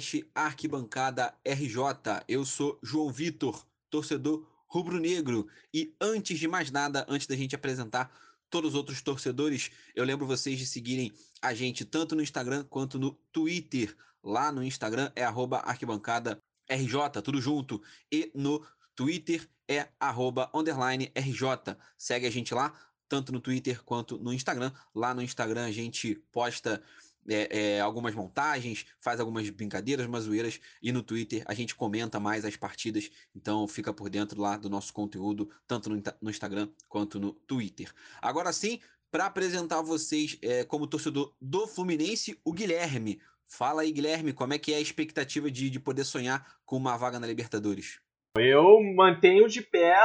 [0.00, 2.24] podcast Arquibancada RJ.
[2.26, 5.46] Eu sou João Vitor, torcedor rubro-negro.
[5.74, 8.10] E antes de mais nada, antes da gente apresentar
[8.48, 12.98] todos os outros torcedores, eu lembro vocês de seguirem a gente tanto no Instagram quanto
[12.98, 13.94] no Twitter.
[14.24, 17.82] Lá no Instagram é arquibancada RJ, tudo junto.
[18.10, 21.76] E no Twitter é arroba underline RJ.
[21.98, 22.72] Segue a gente lá,
[23.06, 24.72] tanto no Twitter quanto no Instagram.
[24.94, 26.82] Lá no Instagram a gente posta
[27.28, 32.18] é, é, algumas montagens, faz algumas brincadeiras, umas zoeiras, e no Twitter a gente comenta
[32.18, 36.68] mais as partidas, então fica por dentro lá do nosso conteúdo, tanto no, no Instagram
[36.88, 37.92] quanto no Twitter.
[38.20, 43.20] Agora sim, para apresentar vocês é, como torcedor do Fluminense, o Guilherme.
[43.48, 46.96] Fala aí, Guilherme, como é que é a expectativa de, de poder sonhar com uma
[46.96, 48.00] vaga na Libertadores?
[48.38, 49.96] Eu mantenho de pé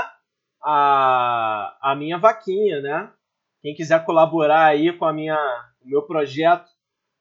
[0.64, 3.14] a, a minha vaquinha, né?
[3.62, 5.38] Quem quiser colaborar aí com a minha,
[5.84, 6.75] o meu projeto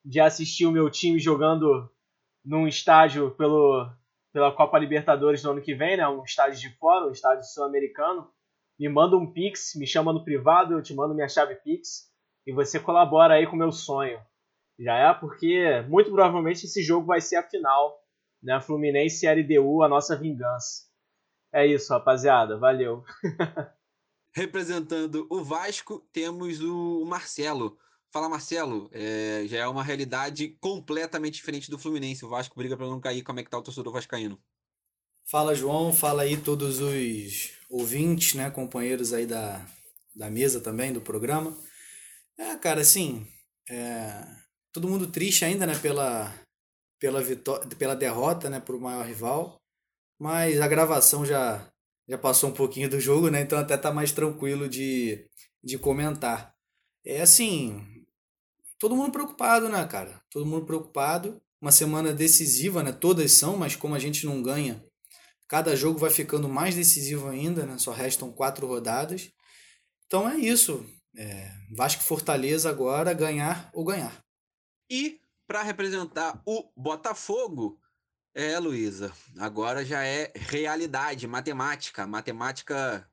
[0.04, 1.90] de assistir o meu time jogando
[2.44, 3.90] num estádio pelo,
[4.32, 6.06] pela Copa Libertadores no ano que vem, né?
[6.06, 8.28] Um estádio de fora, um estádio sul-americano.
[8.78, 12.12] Me manda um Pix, me chama no privado, eu te mando minha chave Pix
[12.46, 14.20] e você colabora aí com o meu sonho.
[14.78, 17.96] Já é porque muito provavelmente esse jogo vai ser a final,
[18.42, 18.60] né?
[18.60, 20.84] Fluminense e LDU, a nossa vingança.
[21.52, 22.58] É isso, rapaziada.
[22.58, 23.04] Valeu.
[24.34, 27.78] Representando o Vasco, temos o Marcelo.
[28.14, 32.24] Fala, Marcelo, é, já é uma realidade completamente diferente do Fluminense.
[32.24, 33.24] O Vasco briga para não cair.
[33.24, 34.38] Como é que tá o torcedor vascaíno?
[35.28, 35.92] Fala, João.
[35.92, 39.66] Fala aí todos os ouvintes, né, companheiros aí da,
[40.14, 41.58] da mesa também, do programa.
[42.38, 43.26] É, cara, assim,
[43.68, 44.24] é,
[44.72, 46.32] todo mundo triste ainda, né, pela,
[47.00, 49.60] pela, vitória, pela derrota, né, pro maior rival.
[50.20, 51.68] Mas a gravação já,
[52.08, 55.28] já passou um pouquinho do jogo, né, então até tá mais tranquilo de,
[55.64, 56.54] de comentar.
[57.04, 57.93] É assim,
[58.78, 60.20] todo mundo preocupado, né, cara?
[60.30, 61.40] Todo mundo preocupado.
[61.60, 62.92] Uma semana decisiva, né?
[62.92, 64.84] Todas são, mas como a gente não ganha,
[65.48, 67.78] cada jogo vai ficando mais decisivo ainda, né?
[67.78, 69.30] Só restam quatro rodadas.
[70.06, 70.84] Então é isso.
[71.16, 74.22] É, Vasco Fortaleza agora ganhar ou ganhar.
[74.90, 77.80] E para representar o Botafogo,
[78.34, 82.06] é, Luísa, agora já é realidade, matemática.
[82.06, 83.08] Matemática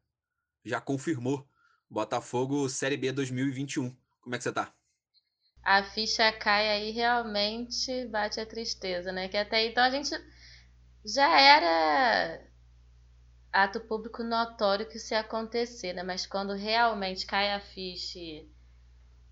[0.65, 1.47] já confirmou.
[1.89, 3.95] Botafogo Série B 2021.
[4.21, 4.73] Como é que você tá?
[5.63, 9.27] A ficha cai aí realmente bate a tristeza, né?
[9.27, 10.09] Que até então a gente
[11.05, 12.41] já era
[13.51, 16.03] ato público notório que isso ia acontecer, né?
[16.03, 18.19] Mas quando realmente cai a ficha,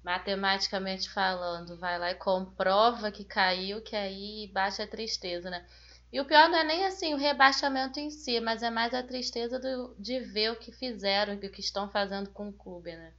[0.04, 5.66] matematicamente falando, vai lá e comprova que caiu, que aí bate a tristeza, né?
[6.12, 9.04] E o pior não é nem assim o rebaixamento em si, mas é mais a
[9.04, 12.96] tristeza do, de ver o que fizeram e o que estão fazendo com o clube,
[12.96, 13.14] né?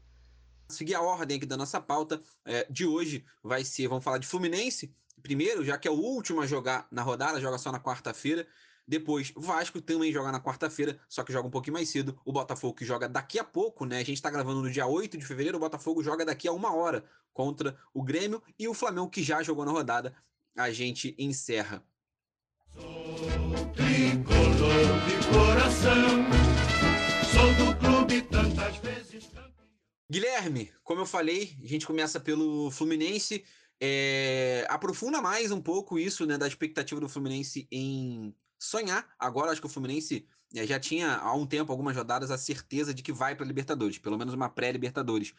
[0.75, 4.27] Seguir a ordem aqui da nossa pauta é, de hoje vai ser, vamos falar de
[4.27, 8.47] Fluminense, primeiro, já que é o último a jogar na rodada, joga só na quarta-feira.
[8.87, 12.19] Depois, Vasco também joga na quarta-feira, só que joga um pouquinho mais cedo.
[12.25, 14.01] O Botafogo que joga daqui a pouco, né?
[14.01, 16.75] A gente tá gravando no dia 8 de fevereiro, o Botafogo joga daqui a uma
[16.75, 20.13] hora contra o Grêmio e o Flamengo que já jogou na rodada.
[20.57, 21.85] A gente encerra.
[22.75, 26.50] Sou tricolor de coração,
[30.11, 33.45] Guilherme, como eu falei, a gente começa pelo Fluminense.
[33.81, 39.09] É, aprofunda mais um pouco isso, né, da expectativa do Fluminense em sonhar.
[39.17, 42.93] Agora acho que o Fluminense é, já tinha há um tempo, algumas rodadas, a certeza
[42.93, 45.33] de que vai para a Libertadores, pelo menos uma pré-Libertadores.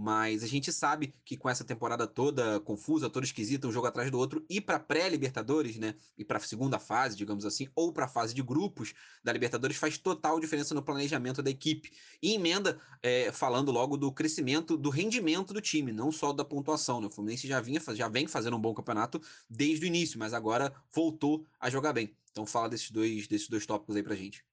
[0.00, 4.08] Mas a gente sabe que com essa temporada toda confusa, toda esquisita, um jogo atrás
[4.12, 5.96] do outro, ir para pré-Libertadores, né?
[6.16, 8.94] E para segunda fase, digamos assim, ou para a fase de grupos
[9.24, 11.90] da Libertadores faz total diferença no planejamento da equipe.
[12.22, 17.00] E emenda é, falando logo do crescimento, do rendimento do time, não só da pontuação.
[17.00, 17.08] Né?
[17.08, 19.20] O Fluminense já, vinha, já vem fazendo um bom campeonato
[19.50, 22.16] desde o início, mas agora voltou a jogar bem.
[22.30, 24.46] Então fala desses dois, desses dois tópicos aí pra gente.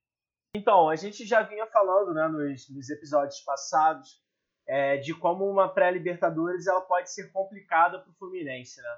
[0.55, 4.24] Então, a gente já vinha falando né, nos, nos episódios passados
[4.67, 8.89] é, de como uma pré-Libertadores ela pode ser complicada para o Fluminense, né?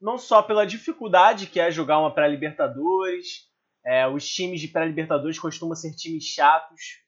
[0.00, 3.50] Não só pela dificuldade que é jogar uma pré-Libertadores,
[3.84, 7.02] é, os times de pré-Libertadores costumam ser times chatos,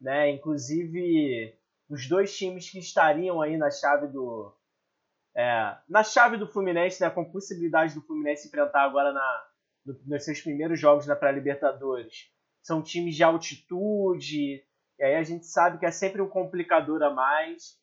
[0.00, 0.30] né?
[0.30, 1.54] Inclusive
[1.88, 4.54] os dois times que estariam aí na chave do
[5.36, 9.46] é, na chave do Fluminense, né, com possibilidade do Fluminense enfrentar agora na,
[9.84, 12.30] no, nos seus primeiros jogos na pré-Libertadores,
[12.62, 14.64] são times de altitude,
[15.00, 17.78] e aí a gente sabe que é sempre um complicador a mais.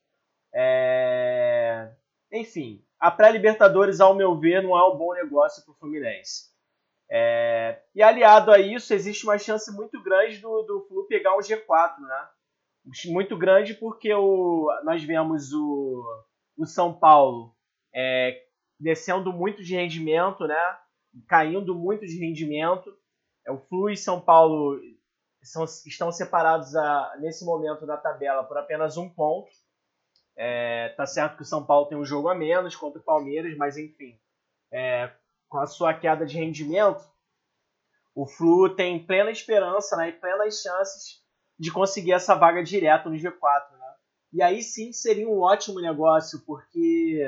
[0.54, 1.92] É...
[2.32, 6.52] Enfim, a pré-Libertadores, ao meu ver, não é um bom negócio para o Fluminense.
[7.10, 7.82] É...
[7.96, 12.00] E aliado a isso, existe uma chance muito grande do, do Flu pegar um G4,
[12.00, 12.30] né?
[13.08, 16.06] Muito grande porque o, nós vemos o,
[16.56, 17.54] o São Paulo
[17.94, 18.46] é,
[18.80, 20.78] descendo muito de rendimento, né?
[21.28, 22.96] caindo muito de rendimento.
[23.46, 24.80] É, o Flu e São Paulo
[25.48, 29.50] são, estão separados a, nesse momento da tabela por apenas um ponto.
[30.36, 33.56] É, tá certo que o São Paulo tem um jogo a menos contra o Palmeiras,
[33.58, 34.20] mas enfim,
[34.72, 35.12] é,
[35.50, 37.04] com a sua queda de rendimento,
[38.14, 41.24] o Flu tem plena esperança né, e plenas chances
[41.58, 43.72] de conseguir essa vaga direta no G4.
[43.72, 43.96] Né?
[44.34, 47.20] E aí sim seria um ótimo negócio, porque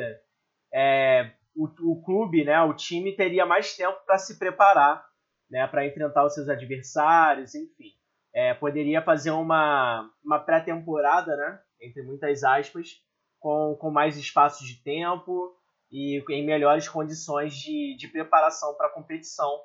[0.72, 5.10] é, o, o, clube, né, o time, teria mais tempo para se preparar
[5.50, 7.94] né, para enfrentar os seus adversários, enfim.
[8.34, 13.02] É, poderia fazer uma, uma pré-temporada, né, entre muitas aspas,
[13.40, 15.56] com, com mais espaço de tempo
[15.92, 19.60] e em melhores condições de, de preparação para a competição,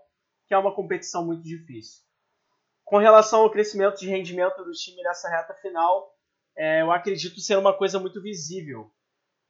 [0.46, 2.02] que é uma competição muito difícil.
[2.84, 6.14] Com relação ao crescimento de rendimento do time nessa reta final,
[6.56, 8.90] é, eu acredito ser uma coisa muito visível.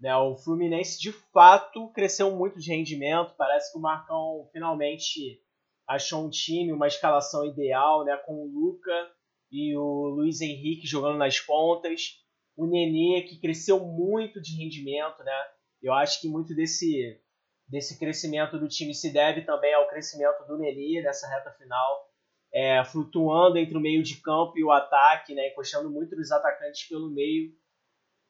[0.01, 0.15] Né?
[0.17, 3.35] O Fluminense, de fato, cresceu muito de rendimento.
[3.37, 5.43] Parece que o Marcão finalmente
[5.87, 8.17] achou um time, uma escalação ideal, né?
[8.27, 9.11] com o Luca
[9.51, 12.23] e o Luiz Henrique jogando nas pontas.
[12.57, 15.23] O Nenê, que cresceu muito de rendimento.
[15.23, 15.45] Né?
[15.83, 17.21] Eu acho que muito desse,
[17.69, 22.05] desse crescimento do time se deve também ao crescimento do Nenê nessa reta final
[22.55, 26.89] é, flutuando entre o meio de campo e o ataque, né, encostando muito nos atacantes
[26.89, 27.53] pelo meio.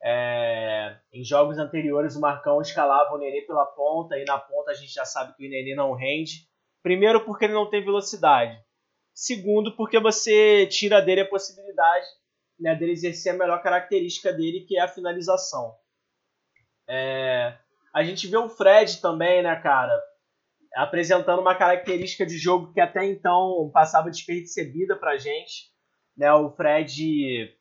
[0.02, 4.74] É, em jogos anteriores, o Marcão escalava o Nenê pela ponta, e na ponta a
[4.74, 6.48] gente já sabe que o Nenê não rende.
[6.84, 8.56] Primeiro, porque ele não tem velocidade.
[9.12, 12.06] Segundo, porque você tira dele a possibilidade
[12.60, 15.74] né, dele exercer a melhor característica dele, que é a finalização.
[16.88, 17.56] É,
[17.92, 20.00] a gente vê o Fred também, né, cara?
[20.74, 25.72] apresentando uma característica de jogo que até então passava despercebida pra gente.
[26.16, 26.32] Né?
[26.32, 27.56] O Fred,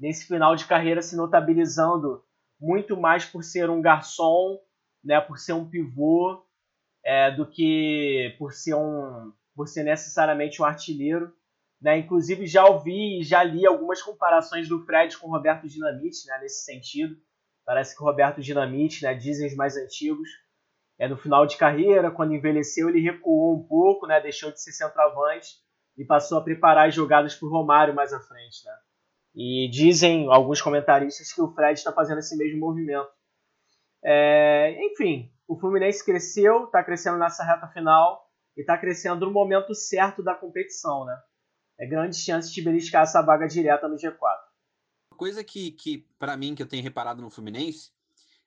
[0.00, 2.24] nesse final de carreira, se notabilizando
[2.58, 4.58] muito mais por ser um garçom,
[5.04, 5.20] né?
[5.20, 6.42] por ser um pivô,
[7.06, 11.32] é, do que por ser, um, por ser necessariamente um artilheiro.
[11.80, 11.98] Né?
[11.98, 16.40] Inclusive, já ouvi e já li algumas comparações do Fred com o Roberto Dinamite né?
[16.40, 17.16] nesse sentido.
[17.64, 19.14] Parece que o Roberto Dinamite, né?
[19.14, 20.28] dizem os mais antigos,
[20.98, 24.72] é, no final de carreira, quando envelheceu, ele recuou um pouco, né, deixou de ser
[24.72, 25.48] centroavante
[25.96, 28.64] e passou a preparar as jogadas para o Romário mais à frente.
[28.64, 28.72] Né?
[29.34, 33.10] E dizem alguns comentaristas que o Fred está fazendo esse mesmo movimento.
[34.02, 39.74] É, enfim, o Fluminense cresceu, está crescendo nessa reta final e está crescendo no momento
[39.74, 41.04] certo da competição.
[41.04, 41.16] Né?
[41.78, 44.16] É grande chance de beliscar essa vaga direta no G4.
[45.16, 47.90] Coisa que, que para mim, que eu tenho reparado no Fluminense,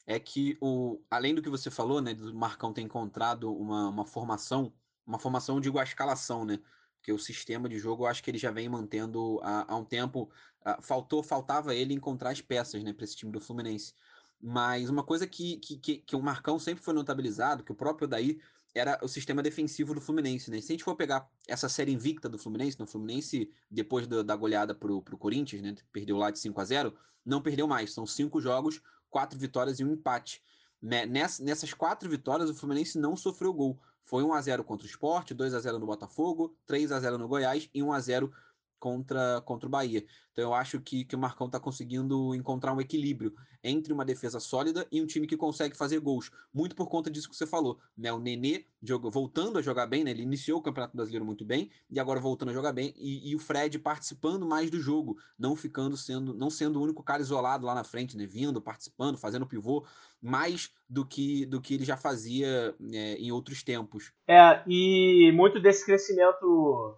[0.06, 4.06] é que o além do que você falou, né, do Marcão ter encontrado uma, uma
[4.06, 4.74] formação,
[5.06, 6.60] uma formação, digo a escalação, né,
[6.98, 9.86] porque o sistema de jogo eu acho que ele já vem mantendo há, há um
[9.86, 10.30] tempo,
[10.66, 13.94] uh, faltou, faltava ele encontrar as peças, né, para esse time do Fluminense.
[14.42, 18.40] Mas uma coisa que, que, que, o Marcão sempre foi notabilizado, que o próprio daí
[18.74, 20.62] era o sistema defensivo do Fluminense, né?
[20.62, 24.22] Se a gente for pegar essa série invicta do Fluminense, no né, Fluminense, depois da,
[24.24, 25.76] da goleada pro, pro Corinthians, né?
[25.92, 26.94] Perdeu lá de 5 a 0
[27.26, 27.94] não perdeu mais.
[27.94, 30.42] São cinco jogos quatro vitórias e um empate.
[30.82, 33.80] Né, nessas quatro vitórias, o Fluminense não sofreu gol.
[34.04, 37.18] Foi 1 a 0 contra o Sport, 2 a 0 no Botafogo, 3 a 0
[37.18, 38.32] no Goiás e 1 a 0
[38.80, 40.06] contra, contra o Bahia.
[40.32, 43.34] Então eu acho que, que o Marcão está conseguindo encontrar um equilíbrio
[43.64, 46.32] entre uma defesa sólida e um time que consegue fazer gols.
[46.54, 47.78] Muito por conta disso que você falou.
[47.98, 48.12] Né?
[48.12, 50.12] O Nenê jogou, voltando a jogar bem, né?
[50.12, 52.94] ele iniciou o Campeonato Brasileiro muito bem e agora voltando a jogar bem.
[52.98, 57.04] E, e, o Fred participando mais do jogo, não ficando sendo, não sendo o único
[57.04, 58.26] cara isolado lá na frente, né?
[58.26, 59.86] vindo, participando, fazendo pivô,
[60.22, 64.14] mais do que, do que ele já fazia é, em outros tempos.
[64.28, 66.98] É, e muito desse crescimento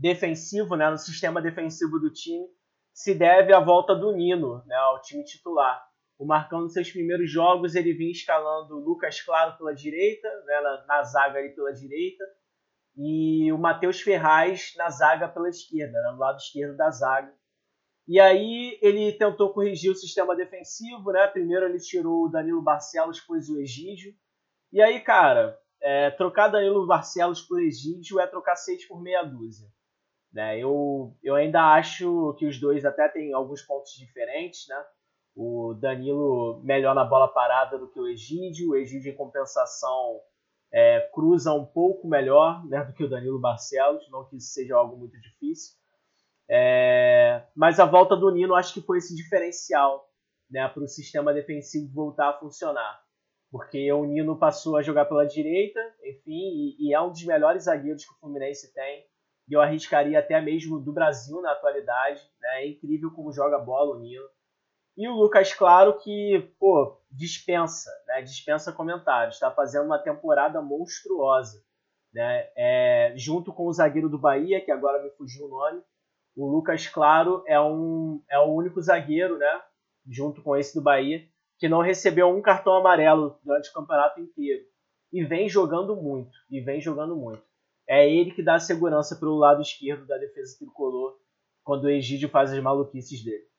[0.00, 2.46] defensivo, né, no sistema defensivo do time,
[2.92, 5.84] se deve à volta do Nino né, ao time titular.
[6.18, 10.84] O Marcão, nos seus primeiros jogos, ele vinha escalando o Lucas Claro pela direita, né,
[10.86, 12.24] na, zaga ali pela direita,
[12.96, 17.32] e o Matheus Ferraz na zaga pela esquerda, né, no lado esquerdo da zaga.
[18.08, 21.28] E aí ele tentou corrigir o sistema defensivo, né?
[21.28, 24.12] Primeiro ele tirou o Danilo Barcelos, pôs o Egídio.
[24.72, 29.68] E aí, cara, é, trocar Danilo Barcelos por Egídio é trocar seis por meia dúzia.
[30.32, 30.58] Né?
[30.58, 34.66] Eu, eu ainda acho que os dois até têm alguns pontos diferentes.
[34.68, 34.84] Né?
[35.34, 38.70] O Danilo melhor na bola parada do que o Egídio.
[38.70, 40.20] O Egídio, em compensação,
[40.72, 44.08] é, cruza um pouco melhor né, do que o Danilo Barcelos.
[44.10, 45.74] Não que isso seja algo muito difícil.
[46.48, 50.08] É, mas a volta do Nino acho que foi esse diferencial
[50.50, 53.00] né, para o sistema defensivo voltar a funcionar.
[53.52, 57.64] Porque o Nino passou a jogar pela direita, enfim, e, e é um dos melhores
[57.64, 59.09] zagueiros que o Fluminense tem
[59.50, 62.22] e eu arriscaria até mesmo do Brasil na atualidade.
[62.40, 62.62] Né?
[62.62, 64.28] É incrível como joga bola o Nino.
[64.96, 68.22] E o Lucas Claro que, pô, dispensa, né?
[68.22, 69.34] dispensa comentários.
[69.34, 71.60] Está fazendo uma temporada monstruosa.
[72.14, 72.48] né?
[72.56, 75.82] É, junto com o zagueiro do Bahia, que agora me fugiu o nome,
[76.36, 79.62] o Lucas Claro é, um, é o único zagueiro, né?
[80.08, 81.26] Junto com esse do Bahia,
[81.58, 84.64] que não recebeu um cartão amarelo durante o campeonato inteiro.
[85.12, 87.42] E vem jogando muito, e vem jogando muito.
[87.92, 91.18] É ele que dá a segurança para o lado esquerdo da defesa tricolor
[91.64, 93.49] quando o Egídio faz as maluquices dele.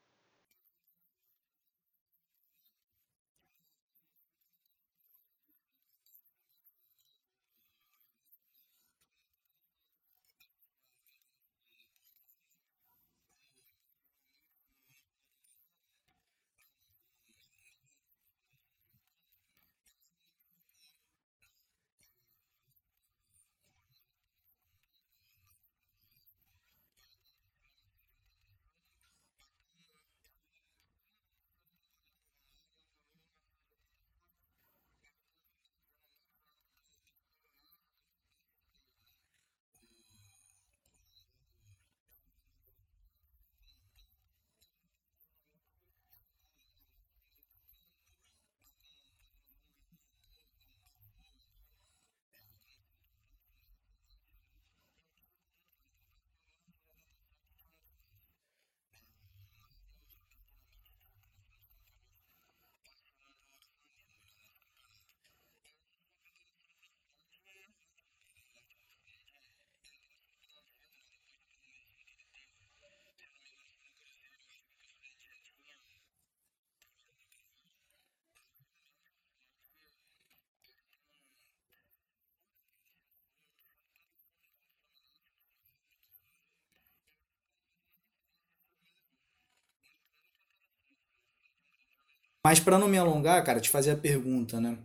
[92.45, 94.77] Mas para não me alongar, cara, te fazer a pergunta, né?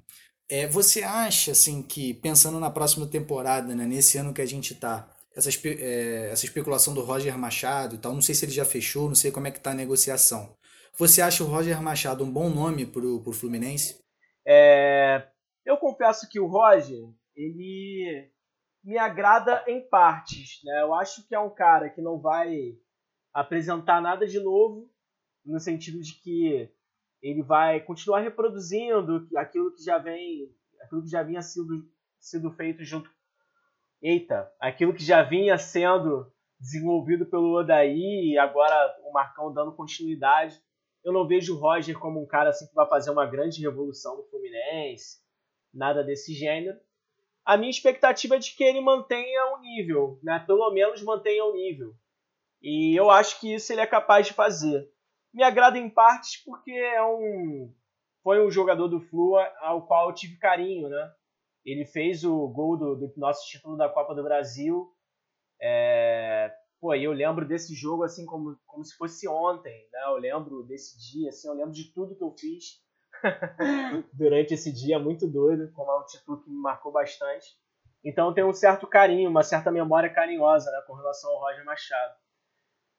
[0.48, 4.74] É, você acha, assim, que pensando na próxima temporada, né, nesse ano que a gente
[4.74, 8.64] tá, essa, é, essa especulação do Roger Machado e tal, não sei se ele já
[8.64, 10.56] fechou, não sei como é que tá a negociação.
[10.98, 13.98] Você acha o Roger Machado um bom nome pro, pro Fluminense?
[14.46, 15.26] É,
[15.64, 18.30] eu confesso que o Roger, ele
[18.84, 20.80] me agrada em partes, né?
[20.80, 22.76] Eu acho que é um cara que não vai
[23.34, 24.88] apresentar nada de novo,
[25.44, 26.70] no sentido de que
[27.30, 30.48] ele vai continuar reproduzindo aquilo que já vem,
[30.80, 31.84] aquilo que já vinha sido,
[32.20, 33.10] sido feito junto.
[34.00, 40.62] Eita, aquilo que já vinha sendo desenvolvido pelo Odaí agora o Marcão dando continuidade.
[41.02, 44.16] Eu não vejo o Roger como um cara assim que vai fazer uma grande revolução
[44.16, 45.18] no Fluminense,
[45.74, 46.78] nada desse gênero.
[47.44, 50.44] A minha expectativa é de que ele mantenha o nível, né?
[50.46, 51.92] Pelo menos mantenha o nível.
[52.62, 54.88] E eu acho que isso ele é capaz de fazer
[55.32, 57.72] me agrada em partes porque é um
[58.22, 61.12] foi um jogador do Flu ao qual eu tive carinho, né?
[61.64, 64.92] Ele fez o gol do, do nosso título da Copa do Brasil.
[65.60, 70.00] É, pô, eu lembro desse jogo assim como, como se fosse ontem, né?
[70.06, 72.82] Eu lembro desse dia, assim, eu lembro de tudo que eu fiz
[74.12, 77.56] durante esse dia, muito doido, como é um título que me marcou bastante.
[78.04, 82.14] Então tenho um certo carinho, uma certa memória carinhosa né, com relação ao Roger Machado.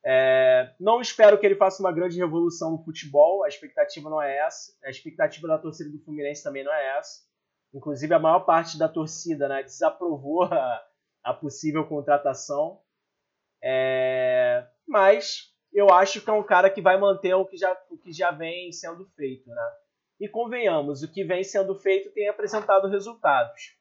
[0.10, 4.38] É, não espero que ele faça uma grande revolução no futebol, a expectativa não é
[4.38, 4.72] essa.
[4.82, 7.28] A expectativa da torcida do Fluminense também não é essa.
[7.74, 10.88] Inclusive, a maior parte da torcida né, desaprovou a,
[11.22, 12.80] a possível contratação.
[13.62, 17.98] É, mas eu acho que é um cara que vai manter o que já, o
[17.98, 19.50] que já vem sendo feito.
[19.50, 19.72] Né?
[20.22, 23.76] E convenhamos, o que vem sendo feito tem apresentado resultados.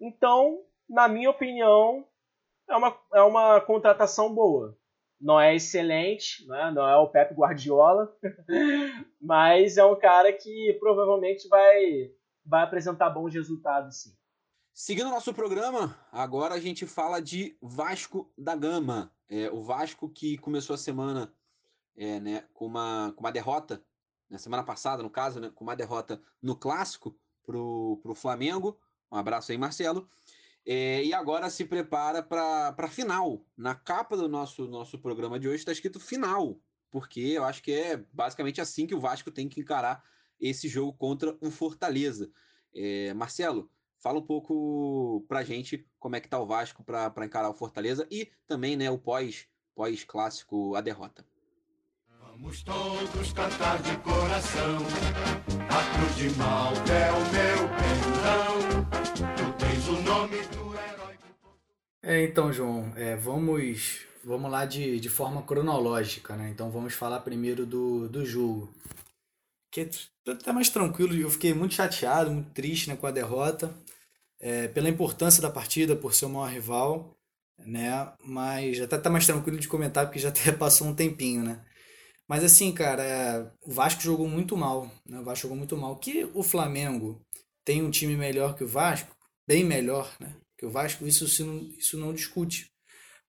[0.00, 2.08] Então, na minha opinião,
[2.66, 4.77] é uma, é uma contratação boa
[5.20, 6.70] não é excelente, né?
[6.70, 8.14] não é o Pep Guardiola,
[9.20, 12.10] mas é um cara que provavelmente vai,
[12.44, 14.18] vai apresentar bons resultados sim.
[14.72, 19.12] Seguindo nosso programa, agora a gente fala de Vasco da Gama.
[19.28, 21.34] É, o Vasco que começou a semana
[21.96, 23.82] é, né, com, uma, com uma derrota,
[24.30, 28.78] na semana passada, no caso, né, com uma derrota no clássico para o Flamengo.
[29.10, 30.08] Um abraço aí, Marcelo.
[30.70, 33.42] É, e agora se prepara para a final.
[33.56, 36.60] Na capa do nosso, nosso programa de hoje está escrito final,
[36.90, 40.04] porque eu acho que é basicamente assim que o Vasco tem que encarar
[40.38, 42.30] esse jogo contra o Fortaleza.
[42.74, 47.48] É, Marcelo, fala um pouco para gente como é que tá o Vasco para encarar
[47.48, 51.24] o Fortaleza e também né, o pós, pós-clássico, a derrota.
[52.20, 54.78] Vamos todos cantar de coração,
[55.70, 57.47] a cruz de mal é o meu
[62.08, 66.50] é, então, João, é, vamos, vamos lá de, de forma cronológica, né?
[66.50, 68.72] Então vamos falar primeiro do, do jogo.
[69.70, 69.90] Que é
[70.32, 73.74] até mais tranquilo, eu fiquei muito chateado, muito triste né, com a derrota.
[74.40, 77.16] é, pela importância da partida, por ser o maior rival,
[77.58, 78.12] né?
[78.24, 81.64] Mas já tá, tá mais tranquilo de comentar porque já até passou um tempinho, né?
[82.28, 85.20] Mas assim, cara, é, o Vasco jogou muito mal, né?
[85.20, 85.96] O Vasco jogou muito mal.
[85.98, 87.20] Que o Flamengo
[87.64, 89.16] tem um time melhor que o Vasco,
[89.48, 90.34] bem melhor, né?
[90.58, 92.70] Que o Vasco, isso, isso, não, discute.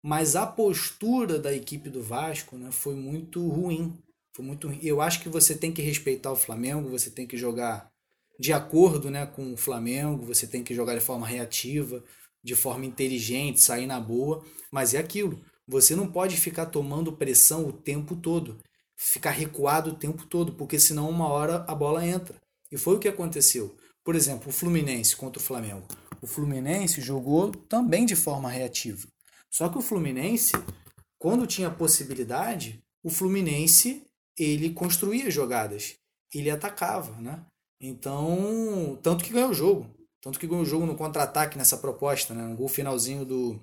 [0.02, 3.98] Mas a postura da equipe do Vasco, né, foi muito ruim.
[4.34, 4.72] Foi muito.
[4.82, 7.90] Eu acho que você tem que respeitar o Flamengo, você tem que jogar
[8.40, 12.04] de acordo, né, com o Flamengo, você tem que jogar de forma reativa,
[12.44, 15.40] de forma inteligente, sair na boa, mas é aquilo.
[15.68, 18.60] Você não pode ficar tomando pressão o tempo todo
[19.00, 22.36] ficar recuado o tempo todo, porque senão uma hora a bola entra.
[22.70, 23.76] E foi o que aconteceu.
[24.04, 25.88] Por exemplo, o Fluminense contra o Flamengo.
[26.22, 29.08] O Fluminense jogou também de forma reativa.
[29.50, 30.54] Só que o Fluminense,
[31.18, 34.04] quando tinha possibilidade, o Fluminense
[34.38, 35.96] ele construía jogadas,
[36.34, 37.44] ele atacava, né?
[37.82, 39.90] Então, tanto que ganhou o jogo,
[40.22, 42.44] tanto que ganhou o jogo no contra-ataque nessa proposta, né?
[42.44, 43.60] Um gol finalzinho do,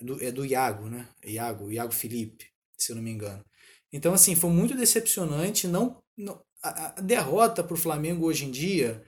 [0.00, 1.06] do é do Iago, né?
[1.24, 2.46] Iago, Iago Felipe,
[2.76, 3.44] se eu não me engano.
[3.92, 5.68] Então, assim, foi muito decepcionante.
[5.68, 9.04] Não, não a, a derrota para o Flamengo hoje em dia,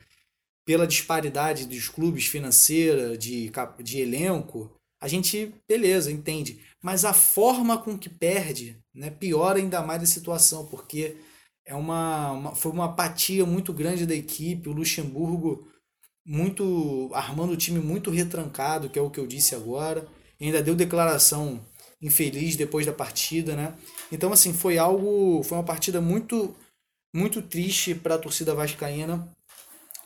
[0.64, 3.50] pela disparidade dos clubes financeira, de,
[3.82, 6.60] de elenco, a gente, beleza, entende.
[6.82, 11.16] Mas a forma com que perde né, piora ainda mais a situação, porque
[11.66, 14.68] é uma, uma, foi uma apatia muito grande da equipe.
[14.68, 15.66] O Luxemburgo
[16.26, 20.06] muito armando o time muito retrancado, que é o que eu disse agora.
[20.40, 21.60] Ainda deu declaração
[22.00, 23.74] infeliz depois da partida, né?
[24.10, 26.54] Então assim, foi algo, foi uma partida muito
[27.14, 29.28] muito triste para a torcida vascaína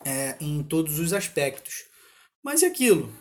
[0.04, 1.84] é, em todos os aspectos.
[2.42, 3.12] Mas é aquilo,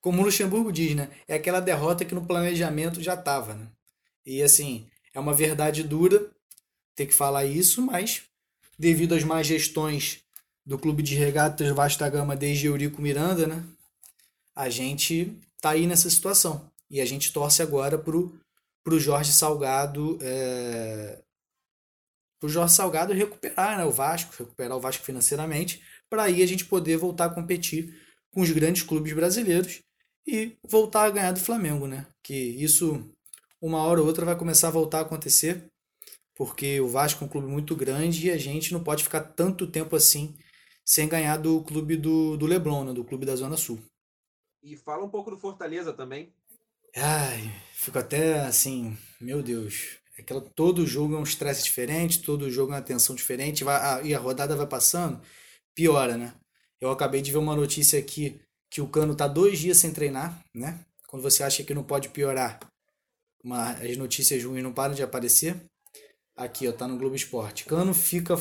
[0.00, 1.10] como o Luxemburgo diz, né?
[1.26, 3.66] É aquela derrota que no planejamento já estava, né?
[4.24, 6.30] E assim, é uma verdade dura
[6.94, 8.22] ter que falar isso, mas
[8.78, 10.20] devido às más gestões
[10.64, 13.64] do clube de regatas Vasco da Gama desde Eurico Miranda, né?
[14.54, 16.70] A gente tá aí nessa situação.
[16.90, 18.38] E a gente torce agora pro,
[18.84, 20.18] pro Jorge Salgado.
[20.20, 21.22] É,
[22.38, 26.64] pro Jorge Salgado recuperar né, o Vasco, recuperar o Vasco financeiramente, para aí a gente
[26.64, 27.94] poder voltar a competir
[28.30, 29.80] com os grandes clubes brasileiros
[30.26, 32.06] e voltar a ganhar do Flamengo, né?
[32.22, 33.10] Que isso,
[33.60, 35.70] uma hora ou outra, vai começar a voltar a acontecer,
[36.34, 39.66] porque o Vasco é um clube muito grande e a gente não pode ficar tanto
[39.66, 40.36] tempo assim
[40.84, 42.92] sem ganhar do clube do, do Leblon, né?
[42.92, 43.78] do clube da Zona Sul.
[44.62, 46.32] E fala um pouco do Fortaleza também.
[46.96, 49.98] Ai, fico até assim, meu Deus.
[50.18, 54.02] Aquela, todo jogo é um estresse diferente, todo jogo é uma tensão diferente, vai, a,
[54.02, 55.20] e a rodada vai passando,
[55.78, 56.34] piora, né?
[56.80, 60.44] Eu acabei de ver uma notícia aqui que o Cano tá dois dias sem treinar,
[60.52, 60.84] né?
[61.06, 62.58] Quando você acha que não pode piorar,
[63.44, 65.56] uma, as notícias ruins não param de aparecer.
[66.36, 67.64] Aqui, ó, tá no Globo Esporte.
[67.64, 68.34] Cano fica.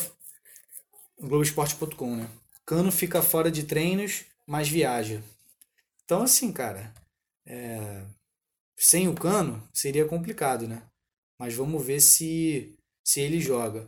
[1.19, 2.27] Globoesporte.com, né?
[2.65, 5.21] Cano fica fora de treinos, mas viaja.
[6.03, 6.91] Então, assim, cara,
[7.45, 8.03] é,
[8.75, 10.81] sem o Cano seria complicado, né?
[11.37, 13.87] Mas vamos ver se, se ele joga.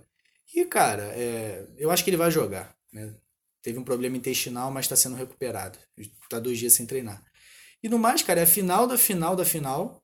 [0.53, 2.75] E, cara, é, eu acho que ele vai jogar.
[2.93, 3.15] Né?
[3.61, 5.77] Teve um problema intestinal, mas está sendo recuperado.
[5.97, 7.23] Está dois dias sem treinar.
[7.83, 10.01] E no mais, cara, é a final da final da final.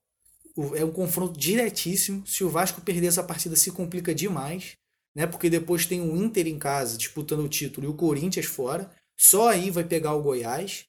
[0.74, 2.26] É um confronto diretíssimo.
[2.26, 4.76] Se o Vasco perder essa partida, se complica demais.
[5.14, 5.26] Né?
[5.26, 8.90] Porque depois tem o Inter em casa disputando o título e o Corinthians fora.
[9.16, 10.86] Só aí vai pegar o Goiás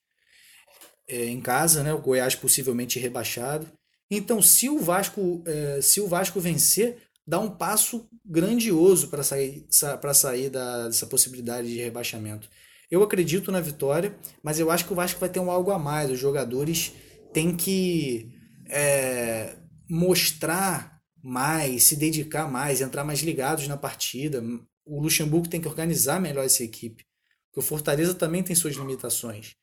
[1.07, 1.93] é, em casa, né?
[1.93, 3.71] O Goiás possivelmente rebaixado.
[4.11, 9.67] Então, se o Vasco, é, se o Vasco vencer, dá um passo grandioso para sair,
[9.99, 12.49] para sair da, dessa possibilidade de rebaixamento.
[12.89, 15.77] Eu acredito na vitória, mas eu acho que o Vasco vai ter um algo a
[15.77, 16.09] mais.
[16.09, 16.93] Os jogadores
[17.33, 18.31] têm que
[18.69, 19.57] é,
[19.89, 24.41] mostrar mais, se dedicar mais, entrar mais ligados na partida.
[24.85, 27.05] O Luxemburgo tem que organizar melhor essa equipe.
[27.47, 29.55] Porque o Fortaleza também tem suas limitações.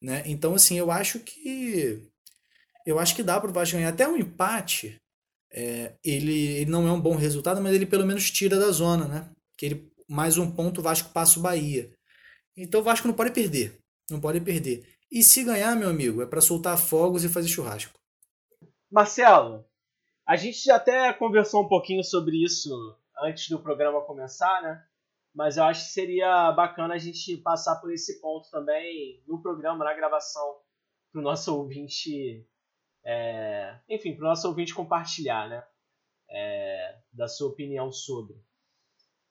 [0.00, 0.24] Né?
[0.26, 2.10] Então, assim, eu acho que
[2.84, 3.90] eu acho que dá para o Vasco ganhar.
[3.90, 5.00] Até um empate,
[5.52, 9.06] é, ele, ele não é um bom resultado, mas ele pelo menos tira da zona,
[9.06, 9.30] né?
[9.56, 11.92] Que ele, mais um ponto, o Vasco passa o Bahia.
[12.56, 13.78] Então o Vasco não pode perder.
[14.10, 14.86] Não pode perder.
[15.10, 17.98] E se ganhar, meu amigo, é para soltar fogos e fazer churrasco.
[18.90, 19.64] Marcelo,
[20.26, 22.70] a gente já até conversou um pouquinho sobre isso
[23.22, 24.84] antes do programa começar, né?
[25.34, 29.84] Mas eu acho que seria bacana a gente passar por esse ponto também no programa,
[29.84, 30.58] na gravação,
[31.10, 32.46] para o nosso ouvinte
[33.04, 35.64] é, enfim, para o nosso ouvinte compartilhar, né?
[36.30, 38.34] É, da sua opinião sobre.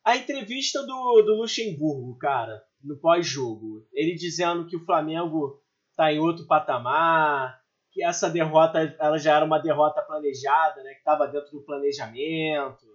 [0.04, 3.88] A entrevista do, do Luxemburgo, cara, no pós-jogo.
[3.94, 5.64] Ele dizendo que o Flamengo
[5.96, 10.94] tá em outro patamar, que essa derrota ela já era uma derrota planejada, né?
[10.94, 12.86] Que estava dentro do planejamento,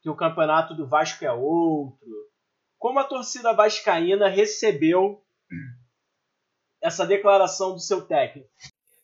[0.00, 2.30] que o campeonato do Vasco é outro.
[2.78, 5.22] Como a torcida vascaína recebeu
[6.82, 8.48] essa declaração do seu técnico?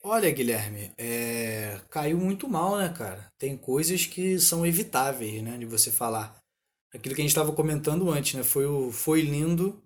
[0.09, 1.81] Olha, Guilherme, é...
[1.91, 3.29] caiu muito mal, né, cara?
[3.37, 6.39] Tem coisas que são evitáveis, né, de você falar.
[6.95, 8.45] Aquilo que a gente estava comentando antes, né?
[8.45, 9.83] Foi o foi lindo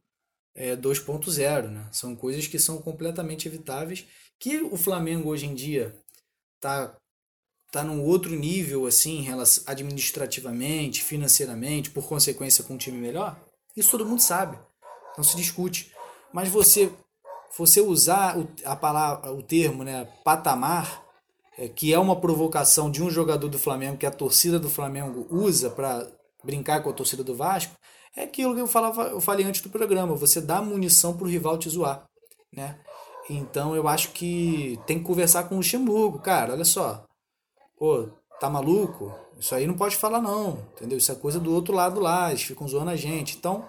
[0.54, 1.88] é, 2.0, né?
[1.90, 4.06] São coisas que são completamente evitáveis.
[4.38, 5.96] Que o Flamengo hoje em dia
[6.60, 6.94] tá
[7.72, 9.26] tá num outro nível assim,
[9.66, 13.40] administrativamente, financeiramente, por consequência com um time melhor.
[13.74, 14.58] Isso todo mundo sabe.
[15.16, 15.94] Não se discute.
[16.30, 16.92] Mas você
[17.56, 21.04] você usar o, a palavra, o termo, né, patamar,
[21.58, 25.26] é, que é uma provocação de um jogador do Flamengo que a torcida do Flamengo
[25.30, 26.06] usa para
[26.42, 27.74] brincar com a torcida do Vasco,
[28.16, 31.58] é aquilo que eu falava, eu falei antes do programa, você dá munição pro rival
[31.58, 32.04] te zoar,
[32.52, 32.78] né?
[33.28, 37.04] Então eu acho que tem que conversar com o Luxemburgo, cara, olha só.
[37.78, 38.08] Pô,
[38.40, 39.14] tá maluco?
[39.38, 40.98] Isso aí não pode falar não, entendeu?
[40.98, 43.36] Isso é coisa do outro lado lá, eles ficam zoando a gente.
[43.36, 43.64] Então,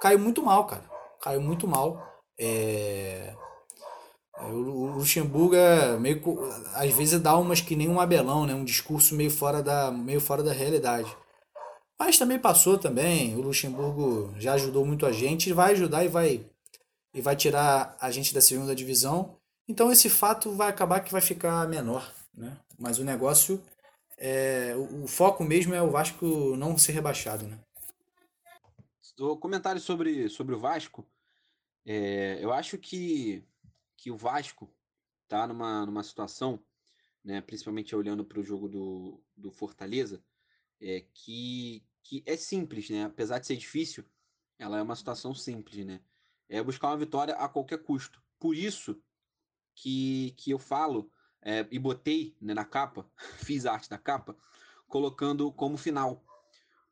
[0.00, 0.84] caiu muito mal, cara.
[1.20, 2.11] Caiu muito mal.
[2.38, 3.34] É...
[4.38, 6.20] é o Luxemburgo é meio
[6.74, 8.54] às vezes dá umas que nem um abelão, né?
[8.54, 11.14] Um discurso meio fora da meio fora da realidade.
[11.98, 16.44] Mas também passou também, o Luxemburgo já ajudou muito a gente, vai ajudar e vai
[17.14, 19.36] e vai tirar a gente da segunda divisão.
[19.68, 22.56] Então esse fato vai acabar que vai ficar menor, né?
[22.78, 23.62] Mas o negócio
[24.18, 27.58] é o, o foco mesmo é o Vasco não ser rebaixado, né?
[29.20, 31.04] O comentário sobre, sobre o Vasco
[31.84, 33.44] é, eu acho que,
[33.96, 34.72] que o Vasco
[35.28, 36.64] tá numa, numa situação,
[37.24, 40.24] né, principalmente olhando para o jogo do, do Fortaleza,
[40.80, 43.04] é, que, que é simples, né?
[43.04, 44.04] Apesar de ser difícil,
[44.58, 46.00] ela é uma situação simples, né?
[46.48, 48.22] É buscar uma vitória a qualquer custo.
[48.38, 49.00] Por isso
[49.74, 54.36] que, que eu falo é, e botei né, na capa, fiz a arte da capa,
[54.88, 56.24] colocando como final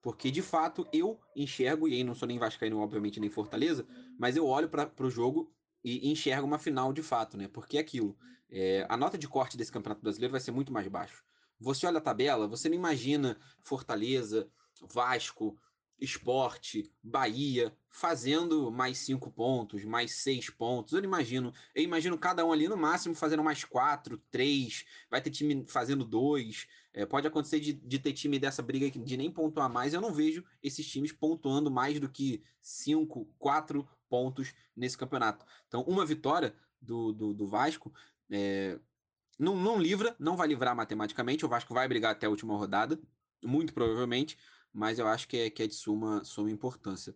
[0.02, 3.86] porque, de fato, eu enxergo, e aí não sou nem Vascaíno, obviamente, nem Fortaleza,
[4.20, 5.50] mas eu olho para o jogo
[5.82, 7.48] e enxergo uma final de fato, né?
[7.48, 8.14] Porque é aquilo.
[8.50, 11.24] É, a nota de corte desse Campeonato Brasileiro vai ser muito mais baixo.
[11.58, 14.46] Você olha a tabela, você não imagina Fortaleza,
[14.92, 15.58] Vasco,
[15.98, 20.92] Esporte, Bahia fazendo mais cinco pontos, mais seis pontos.
[20.92, 21.50] Eu imagino.
[21.74, 24.84] Eu imagino cada um ali no máximo fazendo mais quatro, três.
[25.10, 26.66] Vai ter time fazendo dois.
[26.92, 29.94] É, pode acontecer de, de, ter time dessa briga de nem pontuar mais.
[29.94, 35.46] Eu não vejo esses times pontuando mais do que cinco, quatro pontos nesse campeonato.
[35.66, 37.90] Então, uma vitória do, do, do Vasco
[38.30, 38.78] é,
[39.38, 41.46] não, não livra, não vai livrar matematicamente.
[41.46, 43.00] O Vasco vai brigar até a última rodada,
[43.42, 44.36] muito provavelmente
[44.72, 47.14] mas eu acho que é, que é de suma, suma importância.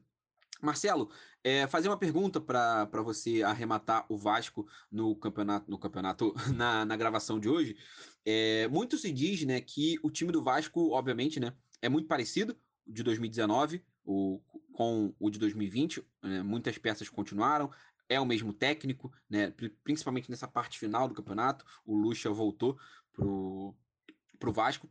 [0.61, 1.11] Marcelo,
[1.43, 6.97] é, fazer uma pergunta para você arrematar o Vasco no campeonato, no campeonato na, na
[6.97, 7.77] gravação de hoje.
[8.25, 11.53] É, muito se diz né, que o time do Vasco, obviamente, né,
[11.83, 14.41] é muito parecido de 2019 o,
[14.75, 16.05] com o de 2020.
[16.23, 17.71] Né, muitas peças continuaram,
[18.09, 21.65] é o mesmo técnico, né, principalmente nessa parte final do campeonato.
[21.87, 22.79] O Lucha voltou
[23.13, 23.75] pro,
[24.39, 24.91] pro Vasco.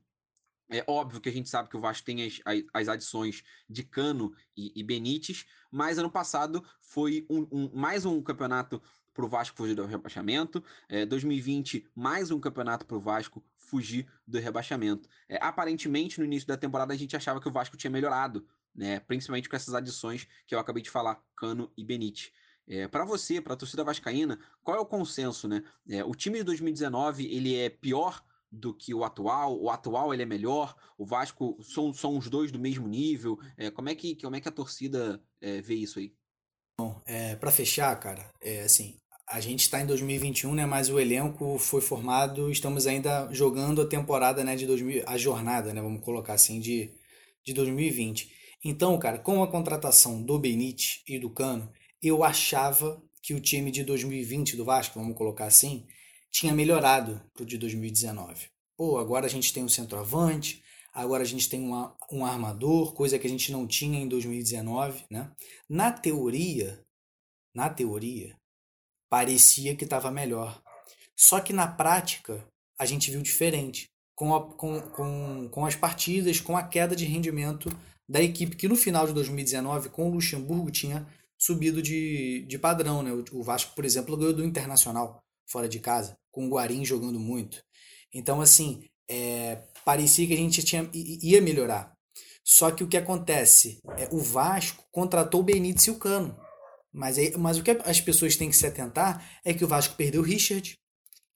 [0.69, 2.39] É óbvio que a gente sabe que o Vasco tem as,
[2.73, 8.21] as adições de Cano e, e Benítez, mas ano passado foi um, um, mais um
[8.21, 8.81] campeonato
[9.13, 10.63] para o Vasco fugir do rebaixamento.
[10.89, 15.07] É, 2020, mais um campeonato para o Vasco fugir do rebaixamento.
[15.27, 18.99] É, aparentemente, no início da temporada, a gente achava que o Vasco tinha melhorado, né?
[18.99, 22.31] principalmente com essas adições que eu acabei de falar, Cano e Benítez.
[22.67, 25.47] É, para você, para a torcida vascaína, qual é o consenso?
[25.47, 25.63] Né?
[25.89, 30.23] É, o time de 2019 ele é pior do que o atual, o atual ele
[30.23, 33.37] é melhor, o Vasco são, são os dois do mesmo nível.
[33.57, 36.13] É, como, é que, como é que a torcida é, vê isso aí?
[36.79, 40.65] Bom, é, para fechar, cara, é assim, a gente está em 2021, né?
[40.65, 44.55] Mas o elenco foi formado, estamos ainda jogando a temporada, né?
[44.55, 45.81] De 2000, a jornada, né?
[45.81, 46.91] Vamos colocar assim de,
[47.43, 48.31] de 2020.
[48.63, 51.69] Então, cara, com a contratação do Benite e do Cano,
[52.01, 55.85] eu achava que o time de 2020 do Vasco, vamos colocar assim,
[56.31, 58.47] tinha melhorado para o de 2019.
[58.77, 63.19] Pô, agora a gente tem um centroavante, agora a gente tem uma, um armador, coisa
[63.19, 65.31] que a gente não tinha em 2019, né?
[65.69, 66.81] Na teoria,
[67.53, 68.35] na teoria,
[69.09, 70.61] parecia que estava melhor.
[71.15, 72.47] Só que na prática,
[72.79, 73.89] a gente viu diferente.
[74.15, 77.69] Com, a, com, com, com as partidas, com a queda de rendimento
[78.13, 83.01] da equipe, que no final de 2019, com o Luxemburgo, tinha subido de, de padrão.
[83.01, 83.11] Né?
[83.31, 87.63] O Vasco, por exemplo, ganhou do Internacional fora de casa com o Guarim jogando muito.
[88.13, 91.91] Então, assim, é, parecia que a gente tinha, ia melhorar.
[92.43, 93.79] Só que o que acontece?
[93.97, 96.37] É, o Vasco contratou o Benítez e o Cano.
[96.91, 99.95] Mas, é, mas o que as pessoas têm que se atentar é que o Vasco
[99.95, 100.77] perdeu o Richard,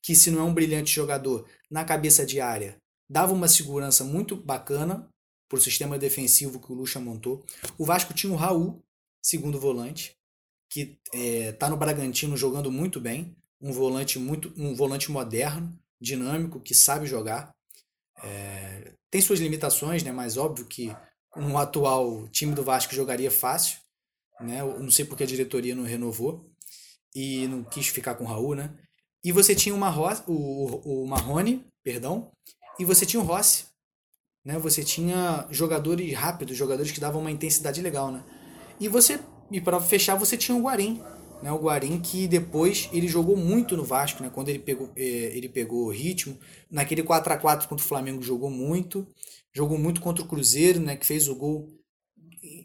[0.04, 2.78] que se não é um brilhante jogador na cabeça de área,
[3.10, 5.10] dava uma segurança muito bacana
[5.48, 7.46] para o sistema defensivo que o Lucha montou.
[7.78, 8.84] O Vasco tinha o Raul,
[9.22, 10.16] segundo volante,
[10.70, 16.60] que é, tá no Bragantino jogando muito bem, um volante muito um volante moderno, dinâmico,
[16.60, 17.56] que sabe jogar.
[18.24, 20.12] É, tem suas limitações, né?
[20.12, 20.96] Mas óbvio que
[21.36, 23.80] um atual time do Vasco jogaria fácil,
[24.42, 24.62] né?
[24.62, 26.50] Eu não sei porque a diretoria não renovou
[27.16, 28.78] e não quis ficar com o Raul, né?
[29.24, 29.80] E você tinha o,
[30.28, 32.32] o, o Marrone, perdão,
[32.80, 33.66] e você tinha o Rossi,
[34.48, 34.58] né?
[34.60, 38.24] Você tinha jogadores rápidos, jogadores que davam uma intensidade legal, né?
[38.80, 39.20] E você
[39.52, 41.02] e para fechar você tinha o Guarim,
[41.44, 41.52] né?
[41.52, 44.32] O Guarim que depois ele jogou muito no Vasco, né?
[44.34, 46.40] Quando ele pegou eh, ele pegou ritmo,
[46.72, 49.06] naquele 4 a 4 contra o Flamengo jogou muito,
[49.54, 50.96] jogou muito contra o Cruzeiro, né?
[50.96, 51.68] Que fez o gol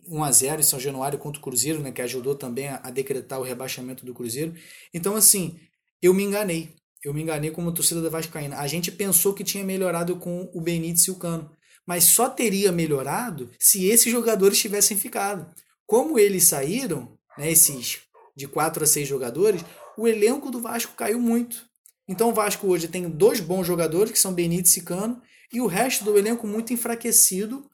[0.09, 1.91] 1 a 0 em São Januário contra o Cruzeiro, né?
[1.91, 4.55] Que ajudou também a, a decretar o rebaixamento do Cruzeiro.
[4.95, 5.59] Então assim,
[6.01, 6.71] eu me enganei.
[7.03, 8.59] Eu me enganei como torcida da Vascaína.
[8.59, 11.51] A gente pensou que tinha melhorado com o Benítez e o Cano
[11.87, 15.53] mas só teria melhorado se esses jogadores tivessem ficado.
[15.87, 18.01] Como eles saíram, né, esses
[18.35, 19.63] de quatro a seis jogadores,
[19.97, 21.67] o elenco do Vasco caiu muito.
[22.09, 25.21] Então o Vasco hoje tem dois bons jogadores, que são Benítez e Cano,
[25.53, 27.69] e o resto do elenco muito enfraquecido,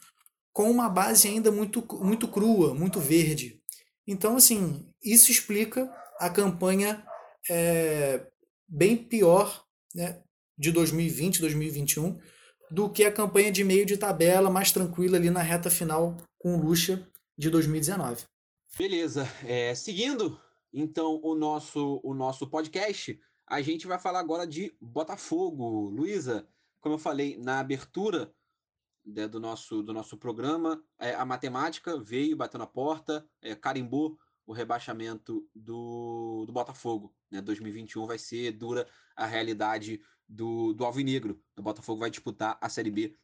[0.52, 3.60] com uma base ainda muito, muito crua, muito verde.
[4.06, 7.04] Então, assim, isso explica a campanha
[7.48, 8.26] é,
[8.66, 10.20] bem pior né,
[10.58, 12.18] de 2020, 2021,
[12.70, 16.56] do que a campanha de meio de tabela mais tranquila ali na reta final com
[16.56, 18.24] o Lucha de 2019.
[18.76, 19.26] Beleza.
[19.44, 20.40] É, seguindo,
[20.72, 25.88] então, o nosso, o nosso podcast, a gente vai falar agora de Botafogo.
[25.90, 26.46] Luísa,
[26.80, 28.32] como eu falei na abertura
[29.04, 34.18] né, do, nosso, do nosso programa, é, a matemática veio, bateu na porta, é, carimbou
[34.46, 37.14] o rebaixamento do, do Botafogo.
[37.30, 37.40] Né?
[37.40, 41.40] 2021 vai ser dura a realidade do, do Alvinegro.
[41.56, 43.14] O Botafogo vai disputar a Série B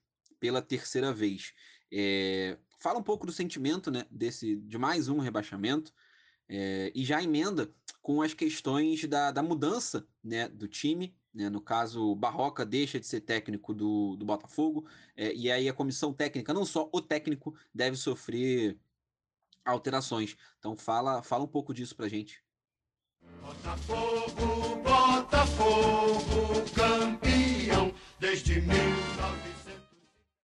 [0.40, 1.52] pela terceira vez.
[1.92, 5.92] É, fala um pouco do sentimento né, desse, de mais um rebaixamento
[6.48, 11.16] é, e já emenda com as questões da, da mudança né, do time.
[11.32, 14.86] Né, no caso, Barroca deixa de ser técnico do, do Botafogo,
[15.16, 18.78] é, e aí a comissão técnica, não só o técnico, deve sofrer
[19.64, 20.36] alterações.
[20.58, 22.40] Então fala, fala um pouco disso pra gente.
[23.40, 24.83] Botafogo,
[25.44, 29.78] Botafogo, campeão desde 1900.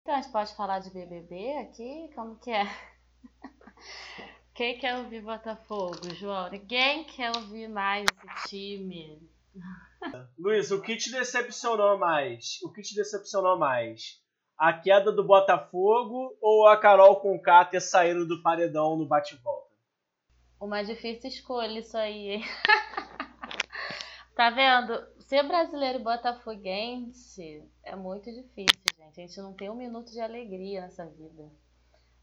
[0.02, 2.10] Então a gente pode falar de BBB aqui?
[2.16, 2.64] Como que é?
[4.54, 6.50] Quem quer ouvir Botafogo, João?
[6.50, 9.22] Ninguém quer ouvir mais esse time.
[10.36, 12.58] Luiz, o que te decepcionou mais?
[12.64, 14.20] O que te decepcionou mais?
[14.58, 19.68] A queda do Botafogo ou a Carol com ter saído do paredão no bate-volta?
[20.60, 22.42] Uma difícil escolha isso aí, hein?
[24.38, 25.04] tá vendo?
[25.18, 29.20] Ser brasileiro botafoguense é muito difícil, gente.
[29.20, 31.50] A gente não tem um minuto de alegria nessa vida.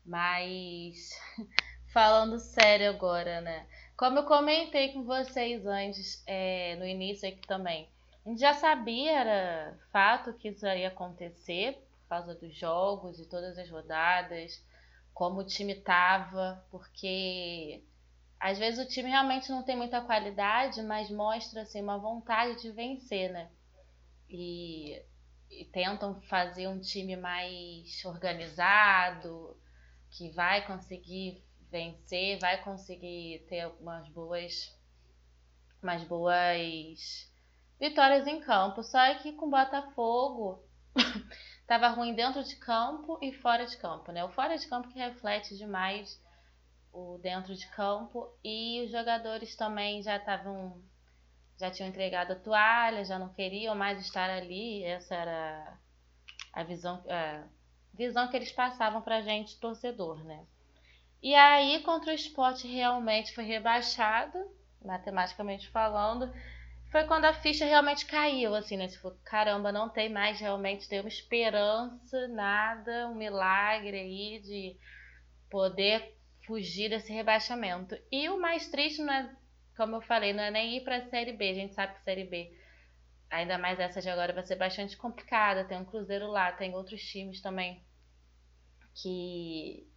[0.06, 1.10] Mas,
[1.92, 3.68] falando sério agora, né?
[3.98, 7.90] Como eu comentei com vocês antes, é, no início aqui também,
[8.26, 13.26] a gente já sabia, era fato que isso ia acontecer por causa dos jogos e
[13.26, 14.64] todas as rodadas,
[15.14, 17.84] como o time tava, porque
[18.46, 22.70] às vezes o time realmente não tem muita qualidade, mas mostra assim, uma vontade de
[22.70, 23.50] vencer, né?
[24.30, 25.02] E,
[25.50, 29.60] e tentam fazer um time mais organizado,
[30.12, 34.72] que vai conseguir vencer, vai conseguir ter umas boas
[35.82, 37.34] umas boas
[37.80, 38.84] vitórias em campo.
[38.84, 40.64] Só que com Botafogo
[41.66, 44.24] tava ruim dentro de campo e fora de campo, né?
[44.24, 46.24] O fora de campo que reflete demais
[46.96, 50.82] o dentro de campo e os jogadores também já estavam
[51.58, 54.84] já tinham entregado a toalha, já não queriam mais estar ali.
[54.84, 55.78] Essa era
[56.52, 57.44] a visão, a
[57.94, 60.46] visão que eles passavam para a gente, torcedor, né?
[61.22, 64.38] E aí, contra o esporte, realmente foi rebaixado,
[64.84, 66.32] matematicamente falando.
[66.92, 68.88] Foi quando a ficha realmente caiu, assim, né?
[68.88, 74.78] Tipo, caramba, não tem mais realmente, tem uma esperança, nada, um milagre aí de
[75.50, 76.15] poder
[76.46, 77.98] fugir desse rebaixamento.
[78.12, 79.36] E o mais triste não é,
[79.76, 81.50] como eu falei, não é nem ir para a Série B.
[81.50, 82.56] A gente sabe que a Série B,
[83.30, 85.66] ainda mais essa de agora, vai ser bastante complicada.
[85.66, 87.84] Tem um Cruzeiro lá, tem outros times também
[88.96, 89.88] que,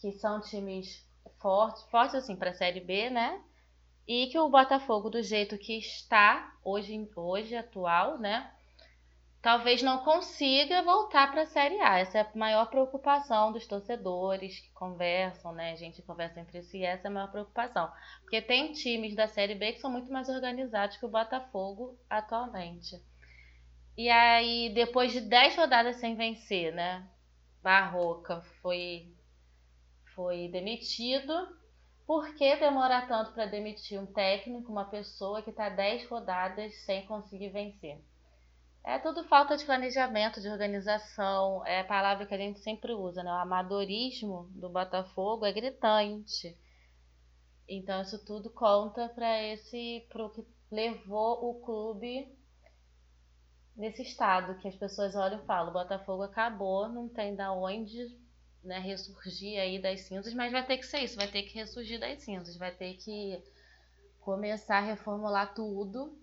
[0.00, 1.06] que são times
[1.40, 3.42] fortes, fortes assim para a Série B, né?
[4.06, 8.50] E que o Botafogo, do jeito que está hoje, hoje atual, né?
[9.48, 12.00] Talvez não consiga voltar para a Série A.
[12.00, 15.72] Essa é a maior preocupação dos torcedores que conversam, né?
[15.72, 17.90] A gente conversa entre si, essa é a maior preocupação.
[18.20, 23.02] Porque tem times da Série B que são muito mais organizados que o Botafogo atualmente.
[23.96, 27.08] E aí, depois de 10 rodadas sem vencer, né?
[27.62, 29.14] Barroca foi,
[30.14, 31.32] foi demitido.
[32.06, 37.06] por que demorar tanto para demitir um técnico, uma pessoa que está 10 rodadas sem
[37.06, 37.98] conseguir vencer?
[38.88, 43.22] É tudo falta de planejamento, de organização, é a palavra que a gente sempre usa,
[43.22, 43.30] né?
[43.30, 46.56] O amadorismo do Botafogo é gritante.
[47.68, 52.34] Então isso tudo conta para esse pro que levou o clube
[53.76, 58.18] nesse estado que as pessoas olham e falam, o Botafogo acabou, não tem da onde
[58.64, 62.00] né, ressurgir aí das cinzas, mas vai ter que ser isso, vai ter que ressurgir
[62.00, 63.38] das cinzas, vai ter que
[64.18, 66.17] começar a reformular tudo.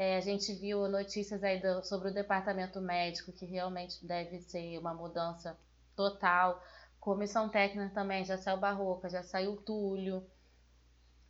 [0.00, 4.78] É, a gente viu notícias aí do, sobre o departamento médico, que realmente deve ser
[4.78, 5.58] uma mudança
[5.96, 6.62] total.
[7.00, 10.24] Comissão técnica também, já saiu Barroca, já saiu Túlio.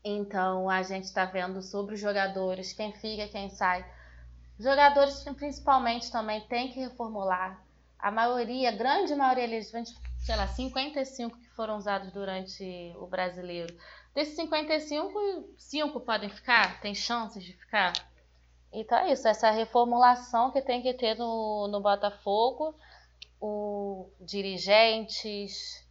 [0.05, 3.91] Então a gente está vendo sobre os jogadores, quem fica, quem sai.
[4.61, 7.65] Jogadores principalmente também tem que reformular.
[7.99, 13.75] A maioria, a grande maioria, eles, sei lá, 55 que foram usados durante o brasileiro.
[14.15, 16.83] Desses 55, 5 podem ficar?
[16.83, 17.95] Tem chances de ficar?
[18.73, 22.75] Então é isso, essa reformulação que tem que ter no, no Botafogo,
[23.41, 25.87] o dirigentes,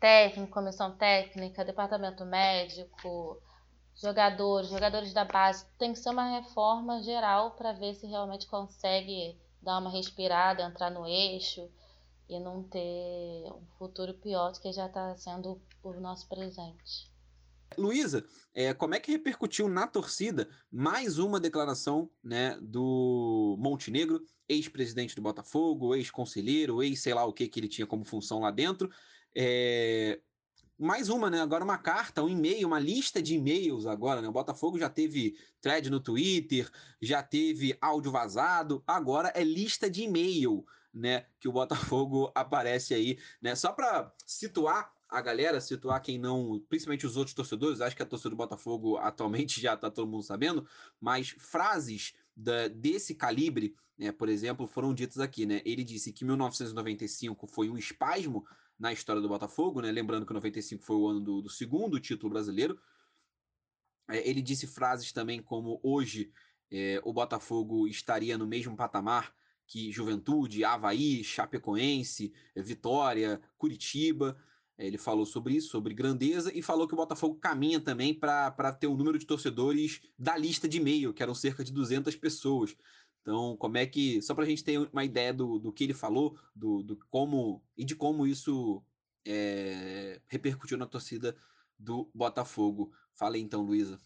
[0.00, 3.40] técnico, comissão técnica, departamento médico,
[3.96, 9.38] jogadores, jogadores da base, tem que ser uma reforma geral para ver se realmente consegue
[9.62, 11.70] dar uma respirada, entrar no eixo
[12.28, 17.13] e não ter um futuro pior do que já está sendo o nosso presente.
[17.78, 25.14] Luísa, é, como é que repercutiu na torcida mais uma declaração né, do Montenegro, ex-presidente
[25.14, 28.90] do Botafogo, ex-conselheiro, ex sei lá o que que ele tinha como função lá dentro,
[29.36, 30.20] é,
[30.78, 31.40] mais uma, né?
[31.40, 34.28] Agora uma carta, um e-mail, uma lista de e-mails agora, né?
[34.28, 36.68] O Botafogo já teve thread no Twitter,
[37.00, 41.26] já teve áudio vazado, agora é lista de e-mail, né?
[41.38, 43.54] Que o Botafogo aparece aí, né?
[43.54, 48.06] Só para situar a galera, situar quem não, principalmente os outros torcedores, acho que a
[48.06, 50.66] torcida do Botafogo atualmente já tá todo mundo sabendo,
[51.00, 55.62] mas frases da, desse calibre, né, por exemplo, foram ditas aqui, né?
[55.64, 58.44] Ele disse que 1995 foi um espasmo
[58.78, 59.92] na história do Botafogo, né?
[59.92, 62.78] Lembrando que 95 foi o ano do, do segundo título brasileiro.
[64.10, 66.32] É, ele disse frases também como hoje
[66.70, 69.32] é, o Botafogo estaria no mesmo patamar
[69.66, 74.36] que Juventude, Havaí, Chapecoense, Vitória, Curitiba.
[74.76, 78.72] É, ele falou sobre isso, sobre grandeza, e falou que o Botafogo caminha também para
[78.72, 82.14] ter o um número de torcedores da lista de e-mail, que eram cerca de 200
[82.16, 82.76] pessoas.
[83.22, 84.20] Então, como é que.
[84.20, 87.62] Só para a gente ter uma ideia do, do que ele falou, do, do como.
[87.76, 88.84] e de como isso
[89.24, 91.34] é, repercutiu na torcida
[91.78, 92.92] do Botafogo.
[93.14, 93.98] Fala aí, então, Luísa.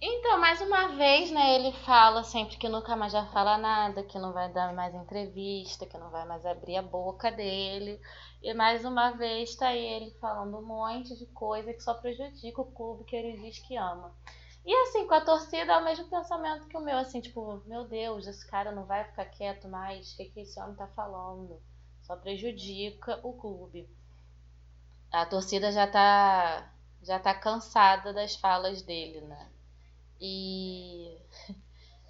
[0.00, 4.18] Então, mais uma vez, né, ele fala sempre que nunca mais vai falar nada, que
[4.18, 8.00] não vai dar mais entrevista, que não vai mais abrir a boca dele.
[8.42, 12.72] E mais uma vez está ele falando um monte de coisa que só prejudica o
[12.72, 14.14] clube que ele diz que ama.
[14.66, 17.84] E assim, com a torcida é o mesmo pensamento que o meu, assim, tipo, meu
[17.86, 21.62] Deus, esse cara não vai ficar quieto mais, o que, que esse homem tá falando?
[22.02, 23.88] Só prejudica o clube.
[25.10, 29.53] A torcida já tá, já tá cansada das falas dele, né?
[30.26, 31.18] E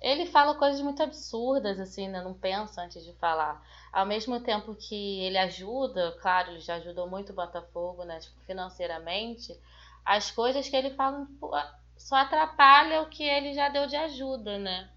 [0.00, 2.22] ele fala coisas muito absurdas, assim, né?
[2.22, 3.60] Não pensa antes de falar.
[3.92, 8.20] Ao mesmo tempo que ele ajuda, claro, ele já ajudou muito o Botafogo, né?
[8.20, 9.58] Tipo, financeiramente,
[10.04, 11.50] as coisas que ele fala, tipo,
[11.96, 14.88] só atrapalha o que ele já deu de ajuda, né?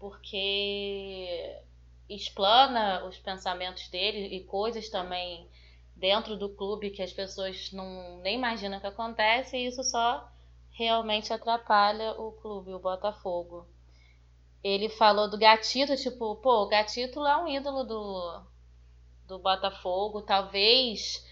[0.00, 1.60] Porque
[2.08, 5.48] explana os pensamentos dele e coisas também
[5.94, 10.28] dentro do clube que as pessoas não nem imaginam que acontece e isso só
[10.78, 13.66] realmente atrapalha o clube, o Botafogo.
[14.62, 18.42] Ele falou do Gatito, tipo, pô, o Gatito é um ídolo do,
[19.26, 21.26] do Botafogo, talvez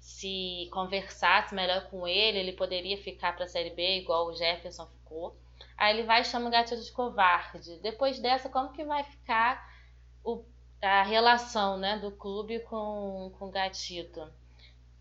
[0.00, 4.86] se conversasse melhor com ele, ele poderia ficar para a Série B, igual o Jefferson
[4.86, 5.36] ficou.
[5.76, 7.78] Aí ele vai e chama o Gatito de covarde.
[7.78, 9.64] Depois dessa, como que vai ficar
[10.24, 10.44] o,
[10.82, 14.20] a relação né, do clube com, com o Gatito?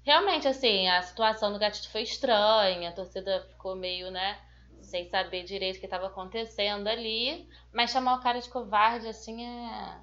[0.10, 4.39] Realmente, assim, a situação do Gatito foi estranha, a torcida ficou meio, né,
[4.82, 9.45] sem saber direito o que estava acontecendo ali, mas chamar o cara de covarde, assim,
[9.45, 9.99] é,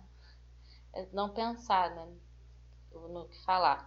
[0.93, 2.07] é não pensar, né,
[2.93, 3.85] no que falar.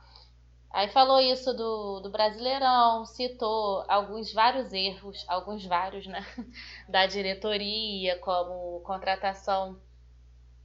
[0.72, 6.20] Aí falou isso do, do Brasileirão, citou alguns vários erros, alguns vários, né,
[6.90, 9.82] da diretoria, como contratação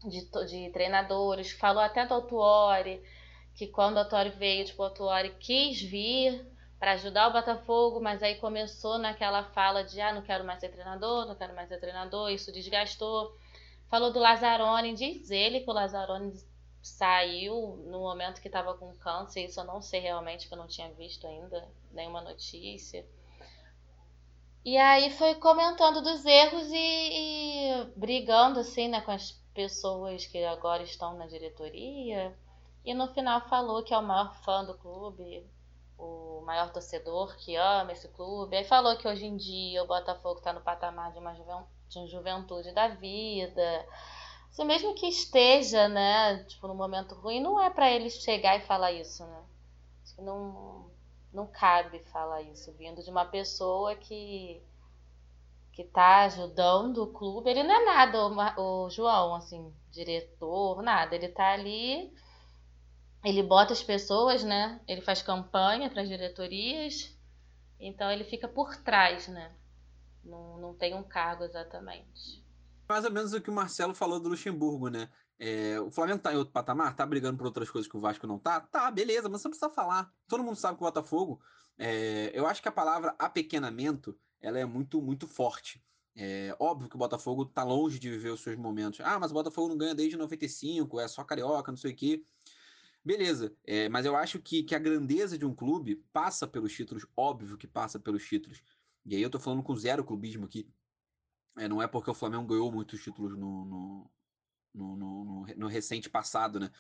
[0.03, 3.01] de, de treinadores, falou até do Autuori,
[3.55, 6.45] que quando o Autuori veio, tipo, o Autuori quis vir
[6.79, 10.69] para ajudar o Botafogo, mas aí começou naquela fala de, ah, não quero mais ser
[10.69, 13.35] treinador, não quero mais ser treinador, isso desgastou.
[13.89, 16.33] Falou do Lazzaroni, diz ele que o Lazzaroni
[16.83, 20.67] saiu no momento que estava com câncer, isso eu não sei realmente, que eu não
[20.67, 23.07] tinha visto ainda nenhuma notícia.
[24.65, 30.43] E aí foi comentando dos erros e, e brigando assim, né, com as pessoas que
[30.45, 32.37] agora estão na diretoria.
[32.85, 35.47] E no final falou que é o maior fã do clube,
[35.99, 38.57] o maior torcedor que ama esse clube.
[38.57, 42.07] Aí falou que hoje em dia o Botafogo está no patamar de uma, de uma
[42.07, 43.87] juventude da vida.
[44.51, 48.67] Assim, mesmo que esteja, né, tipo, no momento ruim, não é para ele chegar e
[48.67, 49.43] falar isso, né?
[50.05, 50.91] Acho que não,
[51.33, 54.63] não cabe falar isso vindo de uma pessoa que
[55.75, 57.51] que tá ajudando o clube.
[57.51, 61.15] Ele não é nada, o, o João, assim, diretor, nada.
[61.17, 62.13] Ele tá ali,
[63.25, 64.81] ele bota as pessoas, né?
[64.87, 67.17] Ele faz campanha para as diretorias,
[67.81, 69.53] então ele fica por trás, né?
[70.23, 72.45] Não, não tem um cargo exatamente.
[72.89, 75.09] Mais ou menos o que o Marcelo falou do Luxemburgo, né?
[75.39, 78.27] É, o Flamengo tá em outro patamar, tá brigando por outras coisas que o Vasco
[78.27, 78.61] não tá?
[78.61, 80.13] Tá, beleza, mas você precisa falar.
[80.29, 81.41] Todo mundo sabe que o Botafogo.
[81.77, 85.83] É, eu acho que a palavra apequenamento ela é muito, muito forte.
[86.15, 89.01] É óbvio que o Botafogo tá longe de viver os seus momentos.
[89.01, 92.23] Ah, mas o Botafogo não ganha desde 95, é só carioca, não sei o quê.
[93.05, 97.07] Beleza, é, mas eu acho que, que a grandeza de um clube passa pelos títulos,
[97.17, 98.63] óbvio que passa pelos títulos.
[99.05, 100.73] E aí eu tô falando com zero clubismo aqui.
[101.59, 104.13] É, não é porque o Flamengo ganhou muitos títulos no, no,
[104.75, 106.71] no, no, no recente passado, né?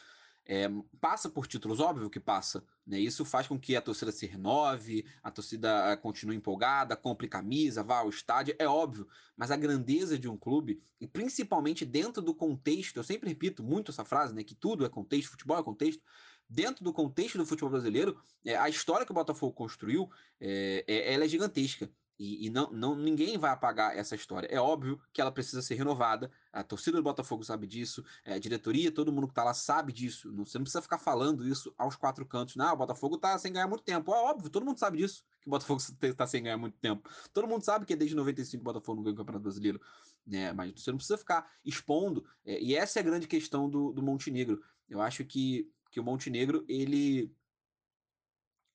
[0.46, 0.68] É,
[1.00, 2.62] passa por títulos, óbvio que passa.
[2.86, 2.98] Né?
[3.00, 7.82] Isso faz com que a torcida se renove, a torcida eh, continue empolgada, compre camisa,
[7.82, 9.08] vá ao estádio, é óbvio.
[9.36, 13.90] Mas a grandeza de um clube, e principalmente dentro do contexto, eu sempre repito muito
[13.90, 14.44] essa frase, né?
[14.44, 16.02] que tudo é contexto, futebol é contexto.
[16.48, 21.14] Dentro do contexto do futebol brasileiro, é, a história que o Botafogo construiu, é, é,
[21.14, 21.90] ela é gigantesca.
[22.18, 24.46] E, e, não, não, ninguém vai apagar essa história.
[24.46, 26.30] É óbvio que ela precisa ser renovada.
[26.52, 29.92] A torcida do Botafogo sabe disso, é, a diretoria, todo mundo que está lá sabe
[29.92, 30.30] disso.
[30.30, 32.54] Não, você não precisa ficar falando isso aos quatro cantos.
[32.54, 34.14] Não, o Botafogo está sem ganhar muito tempo.
[34.14, 37.08] É óbvio, todo mundo sabe disso, que o Botafogo está sem ganhar muito tempo.
[37.32, 39.80] Todo mundo sabe que desde 95 o Botafogo não ganha o Campeonato Brasileiro.
[40.24, 40.52] Né?
[40.52, 42.24] Mas você não precisa ficar expondo.
[42.44, 44.62] É, e essa é a grande questão do, do Montenegro.
[44.88, 47.32] Eu acho que, que o Montenegro, ele.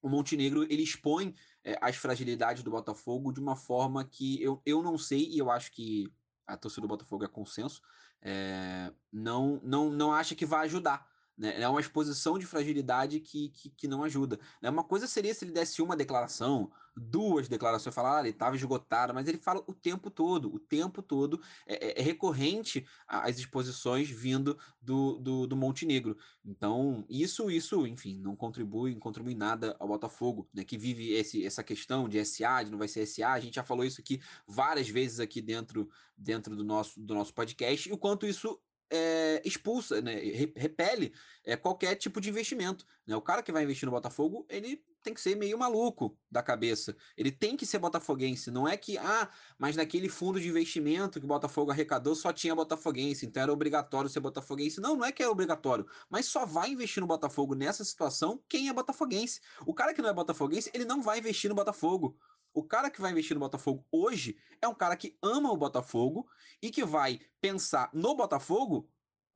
[0.02, 4.82] O Montenegro, ele expõe é, as fragilidades do Botafogo de uma forma que eu, eu
[4.82, 6.12] não sei, e eu acho que
[6.46, 7.82] a torcida do Botafogo é consenso,
[8.22, 11.09] é, não, não, não acha que vai ajudar.
[11.40, 11.62] Né?
[11.62, 14.38] É uma exposição de fragilidade que, que, que não ajuda.
[14.62, 14.70] Né?
[14.70, 19.14] Uma coisa seria se ele desse uma declaração, duas declarações, falar, ah, ele estava esgotado,
[19.14, 24.10] mas ele fala o tempo todo, o tempo todo é, é, é recorrente as exposições
[24.10, 26.18] vindo do, do, do, Montenegro.
[26.44, 31.46] Então, isso, isso, enfim, não contribui, não contribui nada ao Botafogo, né, que vive esse,
[31.46, 34.22] essa questão de SA, de não vai ser SA, a gente já falou isso aqui
[34.46, 38.60] várias vezes aqui dentro, dentro do, nosso, do nosso podcast, e o quanto isso
[38.90, 40.16] é, expulsa, né,
[40.56, 41.14] repele
[41.44, 42.86] é, qualquer tipo de investimento.
[43.06, 43.16] Né?
[43.16, 46.96] O cara que vai investir no Botafogo, ele tem que ser meio maluco da cabeça.
[47.16, 48.52] Ele tem que ser botafoguense.
[48.52, 52.54] Não é que, ah, mas naquele fundo de investimento que o Botafogo arrecadou só tinha
[52.54, 54.82] botafoguense, então era obrigatório ser botafoguense.
[54.82, 58.70] Não, não é que é obrigatório, mas só vai investir no Botafogo nessa situação quem
[58.70, 59.40] é botafoguense.
[59.66, 62.18] O cara que não é botafoguense, ele não vai investir no Botafogo.
[62.54, 66.28] O cara que vai investir no Botafogo hoje é um cara que ama o Botafogo
[66.62, 68.90] e que vai pensar no Botafogo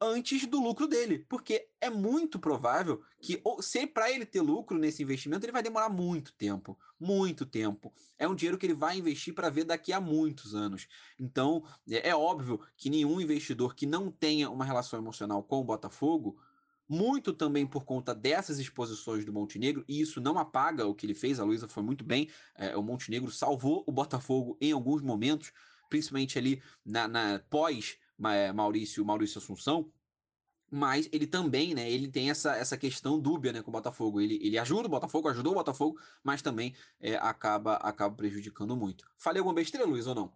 [0.04, 5.02] antes do lucro dele, porque é muito provável que se para ele ter lucro nesse
[5.02, 7.94] investimento, ele vai demorar muito tempo, muito tempo.
[8.18, 10.88] É um dinheiro que ele vai investir para ver daqui a muitos anos.
[11.18, 15.64] Então, é, é óbvio que nenhum investidor que não tenha uma relação emocional com o
[15.64, 16.38] Botafogo
[16.94, 21.16] muito também por conta dessas exposições do Montenegro, e isso não apaga o que ele
[21.16, 25.52] fez, a Luísa foi muito bem, é, o Montenegro salvou o Botafogo em alguns momentos,
[25.90, 27.98] principalmente ali na, na pós
[28.54, 29.92] Maurício, Maurício Assunção,
[30.72, 34.20] mas ele também, né, ele tem essa, essa questão dúbia, né, com o Botafogo.
[34.20, 39.06] Ele, ele ajuda o Botafogo, ajudou o Botafogo, mas também é, acaba, acaba prejudicando muito.
[39.16, 40.34] Falei alguma besteira, Luiz, ou não?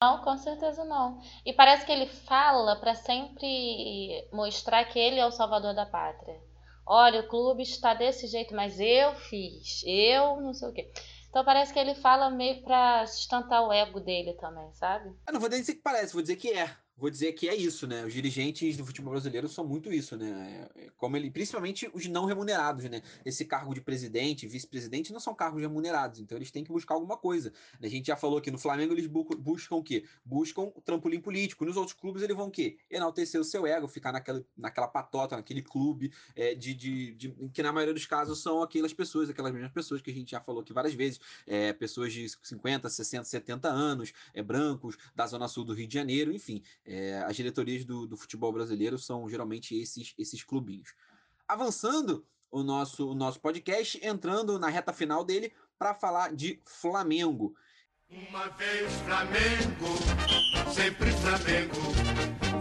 [0.00, 1.20] Não, com certeza não.
[1.44, 6.40] E parece que ele fala para sempre mostrar que ele é o salvador da pátria.
[6.86, 10.92] Olha, o clube está desse jeito, mas eu fiz, eu não sei o quê.
[11.28, 15.12] Então parece que ele fala meio para sustentar o ego dele também, sabe?
[15.26, 17.86] Eu não vou dizer que parece, vou dizer que é vou dizer que é isso,
[17.86, 18.04] né?
[18.04, 20.68] Os dirigentes do futebol brasileiro são muito isso, né?
[20.74, 23.02] É, como ele, principalmente os não remunerados, né?
[23.24, 27.16] Esse cargo de presidente, vice-presidente não são cargos remunerados, então eles têm que buscar alguma
[27.16, 27.52] coisa.
[27.80, 30.04] A gente já falou que no Flamengo eles buscam o quê?
[30.24, 31.64] Buscam o trampolim político.
[31.64, 32.78] Nos outros clubes eles vão o quê?
[32.90, 37.62] Enaltecer o seu ego, ficar naquela, naquela patota, naquele clube é, de, de, de, que
[37.62, 40.62] na maioria dos casos são aquelas pessoas, aquelas mesmas pessoas que a gente já falou
[40.62, 45.64] aqui várias vezes, é, pessoas de 50, 60, 70 anos, é, brancos, da zona sul
[45.64, 46.62] do Rio de Janeiro, enfim.
[46.90, 50.94] É, as diretorias do, do, futebol brasileiro são geralmente esses, esses clubinhos.
[51.46, 57.54] Avançando o nosso, o nosso podcast, entrando na reta final dele para falar de Flamengo.
[58.08, 61.74] Uma vez Flamengo, sempre Flamengo,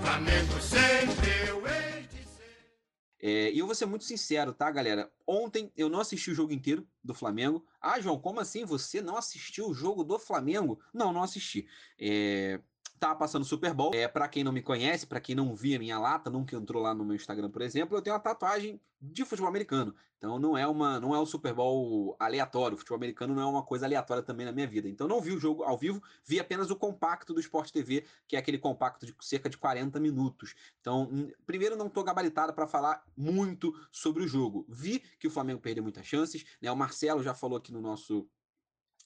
[0.02, 2.76] Flamengo sempre eu hei de ser.
[3.22, 5.10] É, e eu vou ser muito sincero, tá, galera?
[5.26, 7.66] Ontem eu não assisti o jogo inteiro do Flamengo.
[7.80, 8.66] Ah, João, como assim?
[8.66, 10.82] Você não assistiu o jogo do Flamengo?
[10.94, 11.66] Não, não assisti.
[11.98, 12.60] É,
[13.00, 13.92] tá passando Super Bowl.
[13.94, 16.94] É, para quem não me conhece, para quem não via minha lata, nunca entrou lá
[16.94, 19.94] no meu Instagram, por exemplo, eu tenho uma tatuagem de futebol americano.
[20.18, 22.76] Então não é uma, não é um Super Bowl aleatório.
[22.76, 24.90] O futebol americano não é uma coisa aleatória também na minha vida.
[24.90, 28.36] Então não vi o jogo ao vivo, vi apenas o compacto do Sport TV, que
[28.36, 30.56] é aquele compacto de cerca de 40 minutos.
[30.82, 34.66] Então, primeiro não tô gabaritado para falar muito sobre o jogo.
[34.68, 36.72] Vi que o Flamengo perdeu muitas chances, né?
[36.72, 38.28] O Marcelo já falou aqui no nosso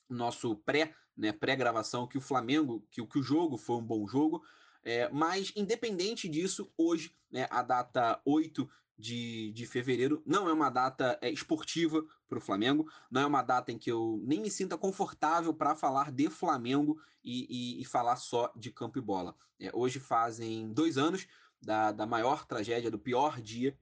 [0.08, 4.42] nosso pré, né, pré-gravação que o Flamengo, que, que o jogo foi um bom jogo,
[4.82, 10.70] é, mas independente disso, hoje, né, a data 8 de, de fevereiro não é uma
[10.70, 14.50] data é, esportiva para o Flamengo, não é uma data em que eu nem me
[14.50, 19.34] sinta confortável para falar de Flamengo e, e, e, falar só de campo e bola.
[19.60, 21.26] É, hoje fazem dois anos
[21.60, 23.76] da, da maior tragédia, do pior dia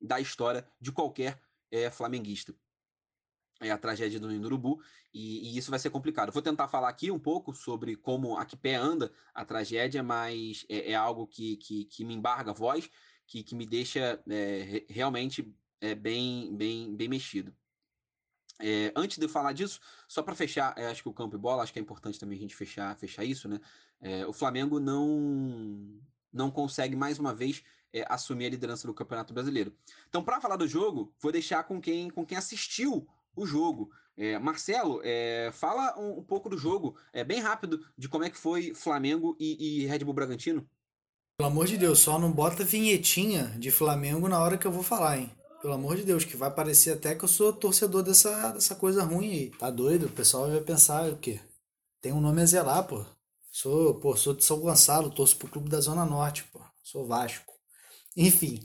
[0.00, 2.54] da história de qualquer é, flamenguista
[3.60, 4.82] é a tragédia do Urubu,
[5.12, 6.32] e, e, isso vai ser complicado.
[6.32, 10.64] vou tentar falar aqui um pouco sobre como a que pé anda a tragédia, mas
[10.68, 12.88] é, é algo que, que, que, me embarga a voz,
[13.26, 17.54] que, que me deixa é, realmente é, bem, bem, bem mexido.
[18.58, 21.38] É, antes de eu falar disso, só para fechar, é, acho que o campo e
[21.38, 23.60] bola, acho que é importante também a gente fechar, fechar isso, né?
[24.00, 25.98] É, o Flamengo não,
[26.32, 29.74] não consegue mais uma vez é, assumir a liderança do Campeonato Brasileiro.
[30.08, 33.90] Então, para falar do jogo, vou deixar com quem, com quem assistiu o jogo.
[34.16, 38.30] É, Marcelo, é, fala um, um, pouco do jogo, é bem rápido, de como é
[38.30, 40.68] que foi Flamengo e, e, Red Bull Bragantino.
[41.38, 44.82] Pelo amor de Deus, só não bota vinhetinha de Flamengo na hora que eu vou
[44.82, 45.30] falar, hein?
[45.62, 49.04] Pelo amor de Deus, que vai parecer até que eu sou torcedor dessa, dessa coisa
[49.04, 49.50] ruim aí.
[49.50, 50.06] Tá doido?
[50.06, 51.40] O pessoal vai pensar o quê?
[52.00, 53.04] Tem um nome a zelar, pô.
[53.50, 56.60] Sou, pô, sou de São Gonçalo, torço pro clube da Zona Norte, pô.
[56.82, 57.52] Sou Vasco.
[58.16, 58.60] Enfim.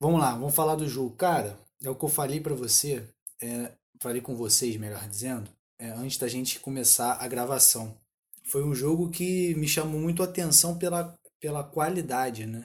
[0.00, 1.16] Vamos lá, vamos falar do jogo.
[1.16, 3.08] Cara, é o que eu falei para você
[3.40, 7.96] é, falei com vocês, melhor dizendo, é, antes da gente começar a gravação.
[8.44, 12.64] Foi um jogo que me chamou muito a atenção pela, pela qualidade, né?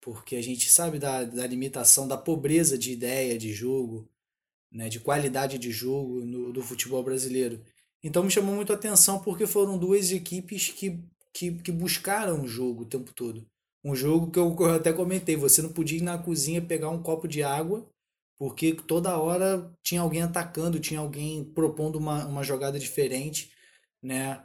[0.00, 4.08] Porque a gente sabe da, da limitação, da pobreza de ideia de jogo,
[4.72, 4.88] né?
[4.88, 7.62] de qualidade de jogo no, do futebol brasileiro.
[8.02, 10.98] Então me chamou muito a atenção porque foram duas equipes que,
[11.34, 13.46] que, que buscaram o jogo o tempo todo.
[13.84, 17.02] Um jogo que eu, eu até comentei, você não podia ir na cozinha pegar um
[17.02, 17.86] copo de água
[18.40, 23.52] porque toda hora tinha alguém atacando, tinha alguém propondo uma, uma jogada diferente,
[24.02, 24.42] né?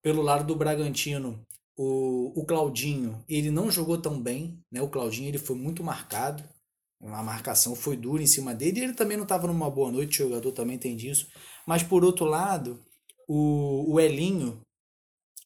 [0.00, 1.44] Pelo lado do Bragantino,
[1.76, 4.80] o, o Claudinho, ele não jogou tão bem, né?
[4.80, 6.48] O Claudinho ele foi muito marcado,
[7.02, 10.28] a marcação foi dura em cima dele, ele também não estava numa boa noite, o
[10.28, 11.26] jogador também tem disso.
[11.66, 12.80] Mas por outro lado,
[13.26, 14.60] o, o Elinho,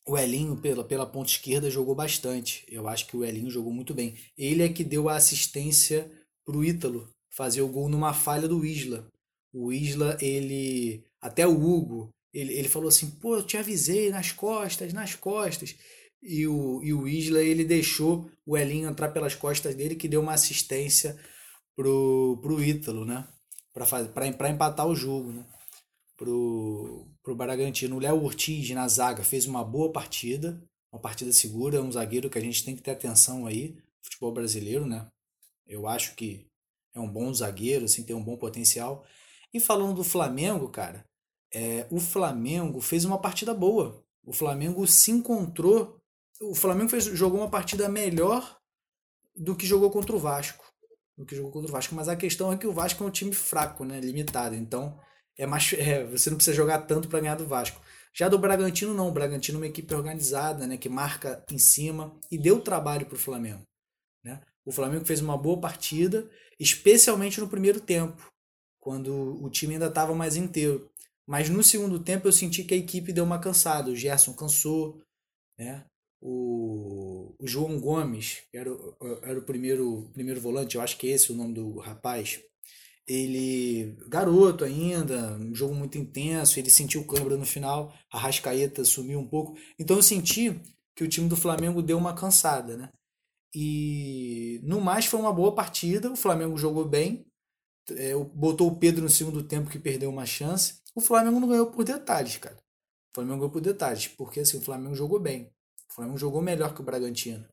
[0.07, 2.66] o Elinho pela, pela ponta esquerda jogou bastante.
[2.68, 4.14] Eu acho que o Elinho jogou muito bem.
[4.36, 6.12] Ele é que deu a assistência
[6.45, 7.09] pro Ítalo
[7.39, 9.09] fazer o gol numa falha do Isla.
[9.53, 11.05] O Isla, ele.
[11.20, 15.76] Até o Hugo, ele, ele falou assim: pô, eu te avisei nas costas, nas costas.
[16.20, 20.20] E o, e o Isla, ele deixou o Elinho entrar pelas costas dele, que deu
[20.20, 21.16] uma assistência
[21.76, 23.24] pro, pro Ítalo, né?
[23.72, 25.47] Para empatar o jogo, né?
[26.16, 27.95] Pro, pro Bragantino.
[27.95, 30.61] O Léo Ortiz na zaga fez uma boa partida,
[30.93, 34.84] uma partida segura, um zagueiro que a gente tem que ter atenção aí, futebol brasileiro,
[34.84, 35.07] né?
[35.68, 36.47] Eu acho que
[36.99, 39.05] é um bom zagueiro, assim, tem um bom potencial.
[39.53, 41.05] E falando do Flamengo, cara,
[41.53, 44.05] é, o Flamengo fez uma partida boa.
[44.24, 45.99] O Flamengo se encontrou.
[46.40, 48.59] O Flamengo fez, jogou uma partida melhor
[49.34, 50.64] do que jogou contra o Vasco.
[51.16, 51.94] Do que jogou contra o Vasco.
[51.94, 54.01] Mas a questão é que o Vasco é um time fraco, né?
[54.01, 54.55] Limitado.
[54.55, 55.01] Então,
[55.36, 57.80] é mais, é, você não precisa jogar tanto para ganhar do Vasco.
[58.12, 59.09] Já do Bragantino, não.
[59.09, 60.76] O Bragantino é uma equipe organizada, né?
[60.76, 63.62] Que marca em cima e deu trabalho para o Flamengo.
[64.22, 64.40] Né?
[64.69, 66.29] O Flamengo fez uma boa partida
[66.61, 68.31] especialmente no primeiro tempo,
[68.79, 70.91] quando o time ainda estava mais inteiro.
[71.27, 73.91] Mas no segundo tempo eu senti que a equipe deu uma cansada.
[73.91, 75.01] O Gerson cansou,
[75.59, 75.87] né?
[76.21, 78.71] O, o João Gomes, que era,
[79.23, 82.39] era o primeiro, primeiro volante, eu acho que é esse o nome do rapaz.
[83.07, 89.19] Ele, garoto ainda, um jogo muito intenso, ele sentiu câimbra no final, a Rascaeta sumiu
[89.19, 89.57] um pouco.
[89.79, 90.61] Então eu senti
[90.95, 92.91] que o time do Flamengo deu uma cansada, né?
[93.55, 96.11] E no mais foi uma boa partida.
[96.11, 97.26] O Flamengo jogou bem.
[97.90, 100.80] É, botou o Pedro no segundo tempo que perdeu uma chance.
[100.94, 102.57] O Flamengo não ganhou por detalhes, cara.
[103.11, 105.51] O Flamengo ganhou por detalhes, porque assim, o Flamengo jogou bem.
[105.90, 107.46] O Flamengo jogou melhor que o Bragantino.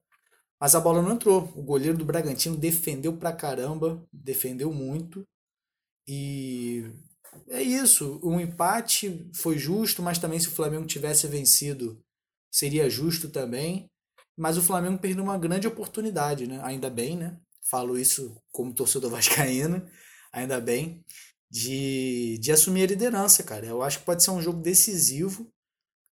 [0.59, 1.43] Mas a bola não entrou.
[1.55, 5.23] O goleiro do Bragantino defendeu pra caramba, defendeu muito.
[6.07, 6.91] E
[7.49, 8.19] é isso.
[8.23, 11.99] Um empate foi justo, mas também se o Flamengo tivesse vencido,
[12.51, 13.89] seria justo também.
[14.38, 16.59] Mas o Flamengo perdeu uma grande oportunidade, né?
[16.63, 17.39] Ainda bem, né?
[17.69, 19.86] Falo isso como torcedor vascaíno,
[20.31, 21.03] ainda bem,
[21.49, 23.65] de, de assumir a liderança, cara.
[23.65, 25.49] Eu acho que pode ser um jogo decisivo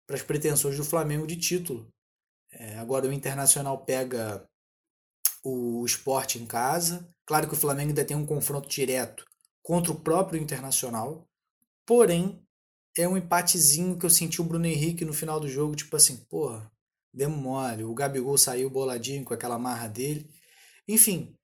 [0.08, 1.88] para as pretensões do Flamengo de título.
[2.52, 4.48] É, agora o Internacional pega
[5.44, 7.08] o esporte em casa.
[7.26, 9.26] Claro que o Flamengo ainda tem um confronto direto
[9.62, 11.28] contra o próprio Internacional.
[11.86, 12.42] Porém,
[12.98, 16.18] é um empatezinho que eu senti o Bruno Henrique no final do jogo, tipo assim,
[16.30, 16.72] porra,
[17.14, 17.84] demos mole.
[17.84, 20.30] O Gabigol saiu boladinho com aquela marra dele.
[20.88, 21.36] Enfim,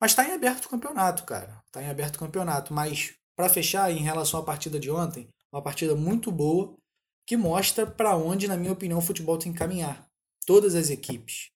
[0.00, 1.62] mas está em aberto o campeonato, cara.
[1.66, 2.74] Está em aberto o campeonato.
[2.74, 6.76] Mas, para fechar, em relação à partida de ontem, uma partida muito boa
[7.24, 10.06] que mostra para onde, na minha opinião, o futebol tem que caminhar.
[10.44, 11.50] Todas as equipes,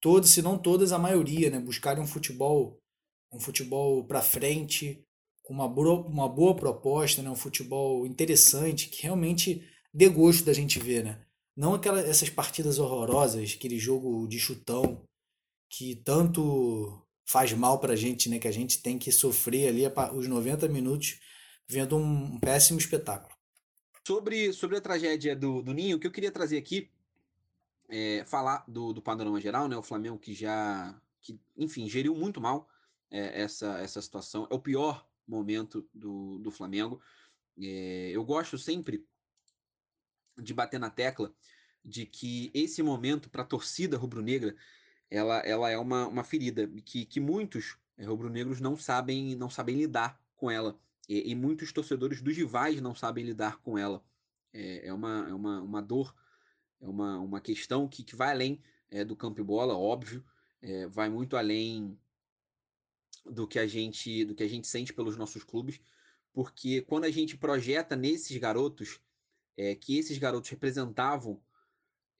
[0.00, 2.78] todas, se não todas, a maioria, né, buscarem um futebol,
[3.32, 5.04] um futebol para frente,
[5.42, 10.52] com uma boa, uma boa proposta, né, um futebol interessante, que realmente dê gosto da
[10.52, 11.20] gente ver, né?
[11.58, 15.04] Não aquelas essas partidas horrorosas, aquele jogo de chutão
[15.68, 18.38] que tanto faz mal pra gente, né?
[18.38, 19.82] Que a gente tem que sofrer ali
[20.14, 21.18] os 90 minutos
[21.66, 23.34] vendo um péssimo espetáculo.
[24.06, 26.88] Sobre, sobre a tragédia do, do Ninho, o que eu queria trazer aqui
[27.88, 29.76] é falar do, do panorama geral, né?
[29.76, 32.68] O Flamengo que já, que, enfim, geriu muito mal
[33.10, 34.46] é, essa, essa situação.
[34.48, 37.02] É o pior momento do, do Flamengo.
[37.60, 39.04] É, eu gosto sempre
[40.40, 41.32] de bater na tecla
[41.84, 44.56] de que esse momento para a torcida rubro-negra
[45.10, 49.76] ela, ela é uma, uma ferida que, que muitos é, rubro-negros não sabem não sabem
[49.76, 50.78] lidar com ela.
[51.08, 54.04] E, e, muitos torcedores dos rivais não sabem lidar com ela.
[54.52, 56.14] É, é, uma, é uma, uma dor
[56.80, 58.60] é uma, uma questão que, que vai além
[58.90, 60.24] é, do campo e bola óbvio.
[60.60, 61.98] É, vai muito além
[63.24, 65.80] do que a gente do que a gente sente pelos nossos clubes,
[66.32, 69.00] porque quando a gente projeta nesses garotos
[69.58, 71.42] é, que esses garotos representavam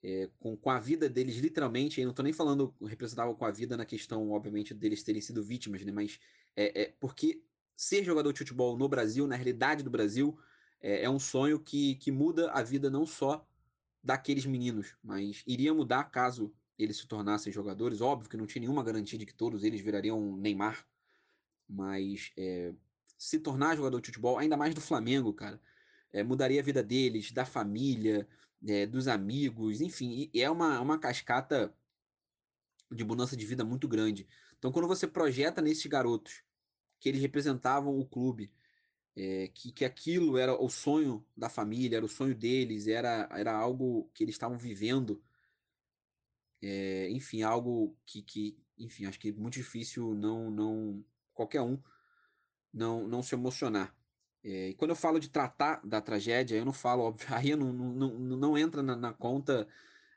[0.02, 3.50] é, com, com a vida deles literalmente, eu não estou nem falando representavam com a
[3.50, 5.92] vida na questão, obviamente, deles terem sido vítimas, né?
[5.92, 6.18] Mas
[6.56, 7.40] é, é porque
[7.76, 10.36] ser jogador de futebol no Brasil, na realidade do Brasil,
[10.80, 13.46] é, é um sonho que, que muda a vida não só
[14.02, 18.00] daqueles meninos, mas iria mudar caso eles se tornassem jogadores.
[18.00, 20.86] Óbvio que não tinha nenhuma garantia de que todos eles virariam Neymar,
[21.68, 22.72] mas é,
[23.16, 25.60] se tornar jogador de futebol, ainda mais do Flamengo, cara,
[26.12, 28.26] é, mudaria a vida deles, da família,
[28.66, 31.74] é, dos amigos, enfim, é uma, uma cascata
[32.90, 34.26] de mudança de vida muito grande.
[34.58, 36.42] Então, quando você projeta nesses garotos
[36.98, 38.52] que eles representavam o clube,
[39.14, 43.52] é, que, que aquilo era o sonho da família, era o sonho deles, era, era
[43.52, 45.22] algo que eles estavam vivendo,
[46.62, 51.04] é, enfim, algo que, que, enfim, acho que é muito difícil não, não
[51.34, 51.80] qualquer um
[52.72, 53.96] não, não se emocionar.
[54.48, 57.70] É, e quando eu falo de tratar da tragédia, eu não falo, óbvio, aí não,
[57.70, 59.68] não, não, entra na, na conta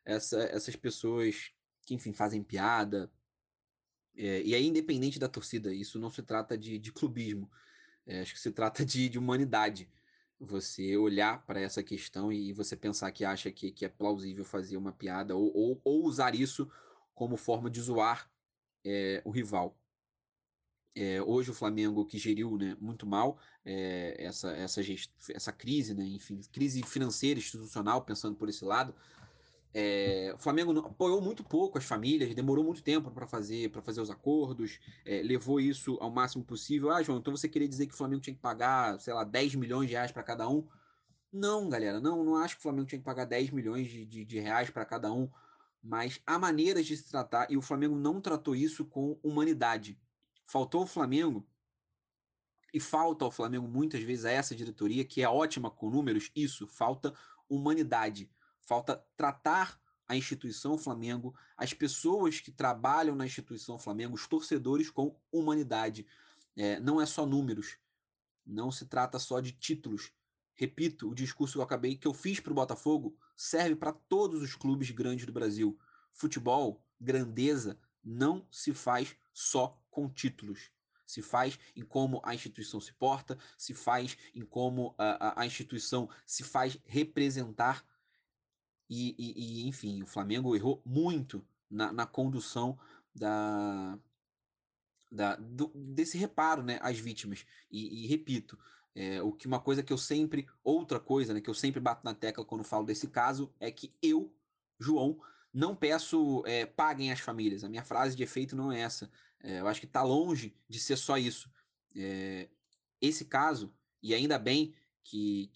[0.06, 1.52] essa, essas pessoas
[1.86, 3.12] que, enfim, fazem piada.
[4.16, 7.52] É, e aí, independente da torcida, isso não se trata de, de clubismo,
[8.06, 9.90] é, acho que se trata de, de humanidade.
[10.40, 14.78] Você olhar para essa questão e você pensar que acha que, que é plausível fazer
[14.78, 16.72] uma piada ou, ou, ou usar isso
[17.14, 18.32] como forma de zoar
[18.84, 19.78] é, o rival.
[20.94, 24.82] É, hoje o Flamengo que geriu né, muito mal é, essa, essa,
[25.30, 28.94] essa crise, né, enfim, crise financeira, institucional, pensando por esse lado.
[29.74, 34.02] É, o Flamengo apoiou muito pouco as famílias, demorou muito tempo para fazer para fazer
[34.02, 36.92] os acordos, levou isso ao máximo possível.
[36.92, 39.56] Ah, João, então você queria dizer que o Flamengo tinha que pagar, sei lá, 10
[39.56, 40.68] milhões de reais para cada um?
[41.32, 44.26] Não, galera, não, não acho que o Flamengo tinha que pagar 10 milhões de, de,
[44.26, 45.30] de reais para cada um,
[45.82, 49.98] mas há maneiras de se tratar e o Flamengo não tratou isso com humanidade.
[50.52, 51.48] Faltou o Flamengo
[52.74, 56.68] e falta ao Flamengo muitas vezes a essa diretoria, que é ótima com números, isso,
[56.68, 57.14] falta
[57.48, 58.30] humanidade,
[58.60, 65.18] falta tratar a instituição Flamengo, as pessoas que trabalham na instituição Flamengo, os torcedores com
[65.32, 66.06] humanidade.
[66.58, 67.78] É, não é só números,
[68.46, 70.12] não se trata só de títulos.
[70.54, 74.42] Repito, o discurso que eu acabei, que eu fiz para o Botafogo, serve para todos
[74.42, 75.80] os clubes grandes do Brasil.
[76.12, 80.72] Futebol, grandeza, não se faz só com títulos.
[81.06, 85.46] Se faz em como a instituição se porta, se faz em como a, a, a
[85.46, 87.86] instituição se faz representar.
[88.90, 92.80] E, e, e, enfim, o Flamengo errou muito na, na condução
[93.14, 94.00] da,
[95.12, 97.46] da, do, desse reparo né, às vítimas.
[97.70, 98.58] E, e repito,
[98.96, 102.06] é, o que uma coisa que eu sempre, outra coisa né, que eu sempre bato
[102.06, 104.34] na tecla quando falo desse caso é que eu,
[104.80, 105.20] João,
[105.54, 107.64] não peço é, paguem as famílias.
[107.64, 109.12] A minha frase de efeito não é essa.
[109.44, 111.50] É, eu acho que está longe de ser só isso.
[111.96, 112.50] É,
[113.02, 114.74] esse caso, e ainda bem
[115.04, 115.52] que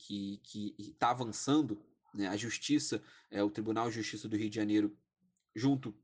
[0.77, 1.81] está avançando
[2.13, 4.97] né, a Justiça, é, o Tribunal de Justiça do Rio de Janeiro,
[5.55, 5.95] junto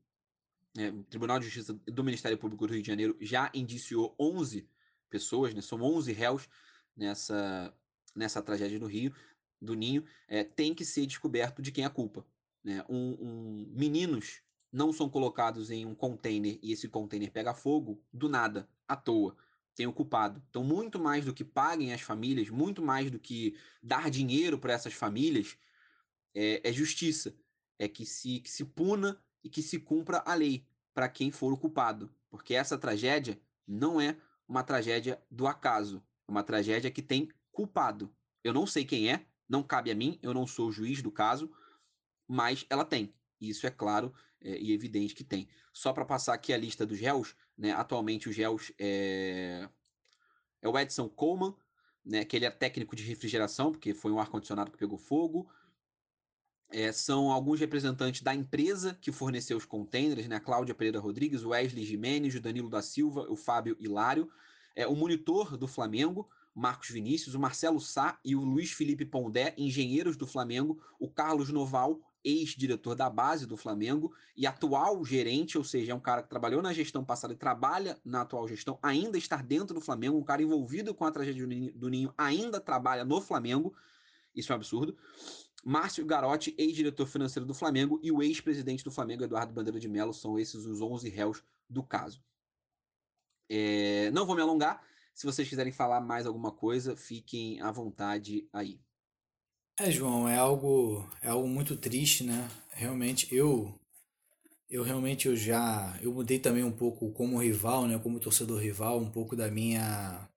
[0.76, 4.68] é, o Tribunal de Justiça do Ministério Público do Rio de Janeiro já indiciou 11
[5.10, 6.48] pessoas, né, são 11 réus
[6.96, 7.74] nessa,
[8.14, 9.14] nessa tragédia no Rio,
[9.60, 12.26] do Ninho, é, tem que ser descoberto de quem é a culpa.
[12.64, 12.84] Né?
[12.88, 14.42] Um, um, meninos
[14.72, 19.36] não são colocados em um container e esse container pega fogo do nada, à toa.
[19.74, 20.42] Tem o culpado.
[20.48, 24.72] Então, muito mais do que paguem as famílias, muito mais do que dar dinheiro para
[24.72, 25.56] essas famílias,
[26.34, 27.34] é, é, justiça.
[27.78, 31.52] É que se, que se puna e que se cumpra a lei para quem for
[31.52, 32.14] o culpado.
[32.30, 34.16] Porque essa tragédia não é
[34.46, 36.02] uma tragédia do acaso.
[36.28, 38.14] É uma tragédia que tem culpado.
[38.44, 41.10] Eu não sei quem é, não cabe a mim, eu não sou o juiz do
[41.10, 41.50] caso,
[42.28, 43.14] mas ela tem.
[43.40, 44.12] Isso é claro
[44.44, 45.48] é, e evidente que tem.
[45.72, 49.68] Só para passar aqui a lista dos réus, né, atualmente os réus é,
[50.60, 51.54] é o Edson Coleman,
[52.04, 55.48] né, que ele é técnico de refrigeração, porque foi um ar-condicionado que pegou fogo.
[56.68, 60.36] É, são alguns representantes da empresa que forneceu os containers, né?
[60.36, 64.30] A Cláudia Pereira Rodrigues, o Wesley Jimenez, o Danilo da Silva, o Fábio Hilário,
[64.74, 69.54] é, o monitor do Flamengo, Marcos Vinícius, o Marcelo Sá e o Luiz Felipe Pondé,
[69.58, 75.64] engenheiros do Flamengo, o Carlos Noval, ex-diretor da base do Flamengo e atual gerente, ou
[75.64, 79.18] seja, é um cara que trabalhou na gestão passada e trabalha na atual gestão, ainda
[79.18, 83.20] está dentro do Flamengo, um cara envolvido com a tragédia do Ninho, ainda trabalha no
[83.20, 83.74] Flamengo,
[84.34, 84.96] isso é um absurdo.
[85.64, 90.12] Márcio Garotti, ex-diretor financeiro do Flamengo, e o ex-presidente do Flamengo, Eduardo Bandeira de Mello,
[90.12, 92.22] são esses os 11 réus do caso.
[93.48, 94.82] É, não vou me alongar,
[95.14, 98.80] se vocês quiserem falar mais alguma coisa, fiquem à vontade aí.
[99.82, 102.48] É, João, é algo, é algo muito triste, né?
[102.70, 103.74] Realmente, eu
[104.70, 109.00] eu realmente eu já eu mudei também um pouco como rival, né, como torcedor rival,
[109.00, 110.28] um pouco da minha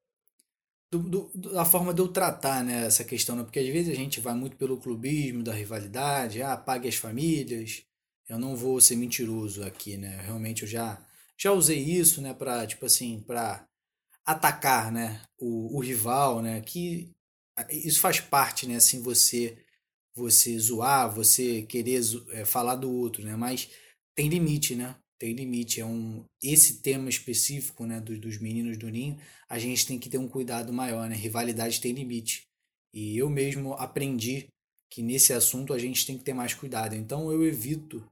[0.91, 3.43] do, do, da forma de eu tratar, né, essa questão, né?
[3.43, 7.83] Porque às vezes a gente vai muito pelo clubismo, da rivalidade, ah, pague as famílias.
[8.27, 10.21] Eu não vou ser mentiroso aqui, né?
[10.25, 10.99] Realmente eu já
[11.37, 13.67] já usei isso, né, para tipo assim, para
[14.25, 17.14] atacar, né, o, o rival, né, que
[17.69, 19.57] isso faz parte, né, assim, você
[20.17, 22.01] você zoar, você querer
[22.31, 23.69] é, falar do outro, né, mas
[24.15, 28.89] tem limite, né, tem limite, é um esse tema específico, né, dos, dos meninos do
[28.89, 32.47] ninho, a gente tem que ter um cuidado maior, né, rivalidade tem limite,
[32.93, 34.47] e eu mesmo aprendi
[34.89, 38.05] que nesse assunto a gente tem que ter mais cuidado, então eu evito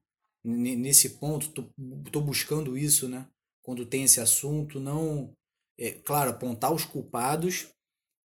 [0.43, 1.63] nesse ponto, tô,
[2.11, 3.25] tô buscando isso, né,
[3.61, 5.33] quando tem esse assunto, não
[5.77, 7.67] é, claro, apontar os culpados.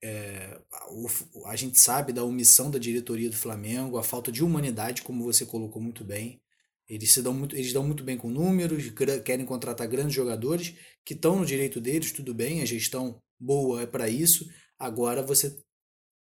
[0.04, 5.02] É, a, a gente sabe da omissão da diretoria do Flamengo, a falta de humanidade,
[5.02, 6.42] como você colocou muito bem.
[6.88, 8.92] Eles se dão muito, eles dão muito bem com números,
[9.26, 13.86] querem contratar grandes jogadores que estão no direito deles, tudo bem, a gestão boa é
[13.86, 14.48] para isso.
[14.80, 15.58] Agora você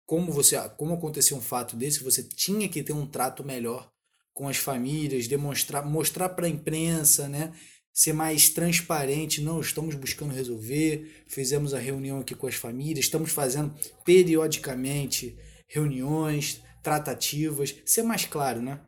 [0.04, 3.92] como você como aconteceu um fato desse, você tinha que ter um trato melhor
[4.32, 7.52] com as famílias, demonstrar, mostrar para a imprensa, né,
[7.92, 9.40] ser mais transparente.
[9.40, 11.24] Não, estamos buscando resolver.
[11.26, 13.74] Fizemos a reunião aqui com as famílias, estamos fazendo
[14.04, 15.36] periodicamente
[15.68, 18.80] reuniões, tratativas, ser mais claro, né?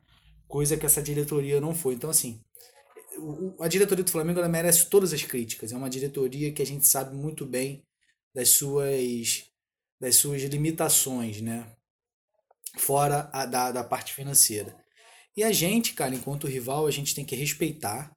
[0.47, 1.93] Coisa que essa diretoria não foi.
[1.93, 2.41] Então, assim,
[3.59, 5.71] a diretoria do Flamengo ela merece todas as críticas.
[5.71, 7.83] É uma diretoria que a gente sabe muito bem
[8.33, 9.45] das suas,
[9.99, 11.71] das suas limitações, né?
[12.77, 14.75] Fora a da, da parte financeira.
[15.35, 18.11] E a gente, cara, enquanto rival, a gente tem que respeitar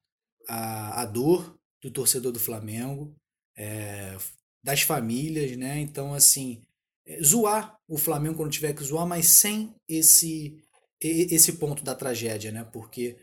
[0.49, 3.15] a, a dor do torcedor do Flamengo,
[3.57, 4.17] é,
[4.63, 5.79] das famílias, né?
[5.81, 6.63] Então, assim,
[7.07, 10.59] é, zoar o Flamengo quando tiver que zoar, mas sem esse
[11.01, 12.65] esse ponto da tragédia, né?
[12.73, 13.19] Porque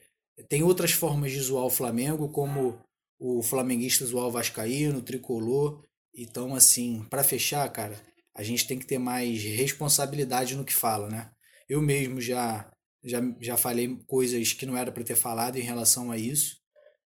[0.47, 2.80] tem outras formas de zoar o Flamengo, como
[3.19, 5.84] o flamenguista zoar o vascaíno, o tricolor.
[6.13, 7.99] Então, assim, para fechar, cara,
[8.36, 11.32] a gente tem que ter mais responsabilidade no que fala, né?
[11.67, 12.72] Eu mesmo já
[13.03, 16.61] já, já falei coisas que não era para ter falado em relação a isso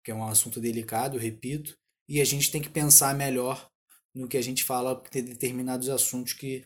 [0.04, 1.78] que é um assunto delicado, repito,
[2.08, 3.70] e a gente tem que pensar melhor
[4.14, 6.66] no que a gente fala, porque tem determinados assuntos que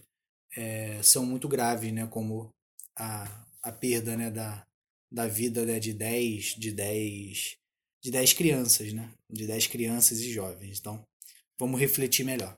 [0.56, 2.54] é, são muito graves, né, como
[2.98, 4.66] a, a perda né, da,
[5.12, 7.58] da vida né, de 10 de 10
[8.02, 9.12] de 10 crianças, né?
[9.30, 10.80] De 10 crianças e jovens.
[10.80, 11.06] Então,
[11.60, 12.58] vamos refletir melhor.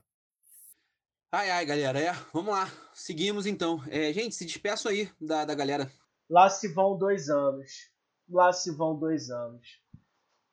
[1.32, 2.72] Ai, ai, galera, é, vamos lá.
[2.94, 3.82] Seguimos então.
[3.88, 5.92] É, gente, se despeço aí da, da galera.
[6.30, 7.90] Lá se vão dois anos.
[8.28, 9.79] Lá se vão dois anos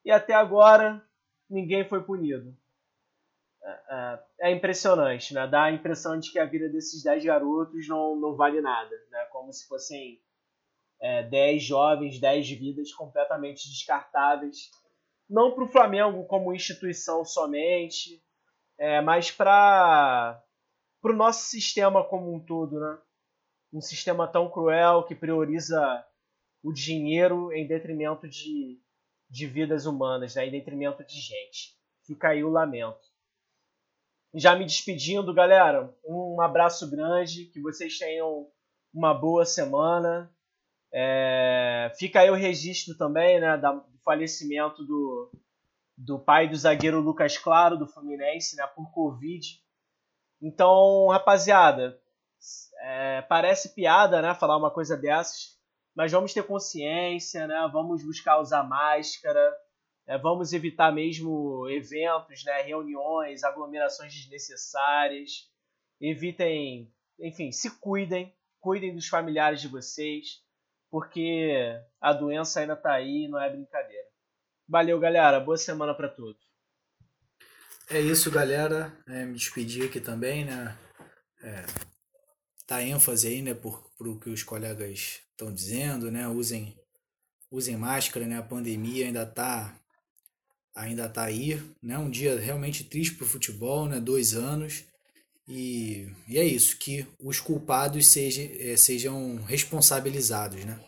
[0.07, 1.05] e até agora
[1.51, 2.57] ninguém foi punido.
[3.61, 5.49] É, é, é, impressionante, né?
[5.49, 9.25] Dá a impressão de que a vida desses 10 garotos não, não vale nada, né?
[9.33, 10.23] Como se fossem
[11.01, 14.71] é, 10 jovens, 10 vidas completamente descartáveis.
[15.29, 18.23] Não para o Flamengo como instituição somente,
[18.79, 20.41] é, mas para
[21.03, 22.99] para o nosso sistema como um todo, né?
[23.73, 26.07] Um sistema tão cruel que prioriza
[26.63, 28.81] o dinheiro em detrimento de,
[29.29, 30.47] de vidas humanas, né?
[30.47, 31.77] em detrimento de gente.
[32.07, 33.07] Fica aí o lamento.
[34.35, 35.95] Já me despedindo, galera.
[36.05, 38.47] Um abraço grande, que vocês tenham
[38.93, 40.31] uma boa semana.
[40.93, 45.31] É, fica aí o registro também né, do falecimento do,
[45.97, 49.61] do pai do zagueiro Lucas Claro, do Fluminense, né, por Covid.
[50.41, 51.99] Então, rapaziada,
[52.81, 55.56] é, parece piada né, falar uma coisa dessas,
[55.97, 59.57] mas vamos ter consciência, né, vamos buscar usar máscara,
[60.07, 65.51] é, vamos evitar mesmo eventos, né, reuniões, aglomerações desnecessárias.
[65.99, 70.43] Evitem, enfim, se cuidem, cuidem dos familiares de vocês,
[70.91, 74.07] porque a doença ainda está aí, não é brincadeira.
[74.69, 75.41] Valeu, galera.
[75.41, 76.45] Boa semana para todos.
[77.89, 78.93] É isso, galera.
[79.09, 80.77] É, me despedir aqui também, né?
[81.43, 81.65] É,
[82.67, 86.27] tá ênfase aí, né, por, por o que os colegas estão dizendo, né?
[86.29, 86.77] Usem,
[87.51, 88.39] usem máscara, né?
[88.39, 89.79] A pandemia ainda tá
[90.75, 91.97] ainda tá aí, né?
[91.99, 93.99] Um dia realmente triste pro futebol, né?
[94.01, 94.85] Dois anos.
[95.49, 100.79] E, e é isso, que os culpados seja, é, sejam responsabilizados, né?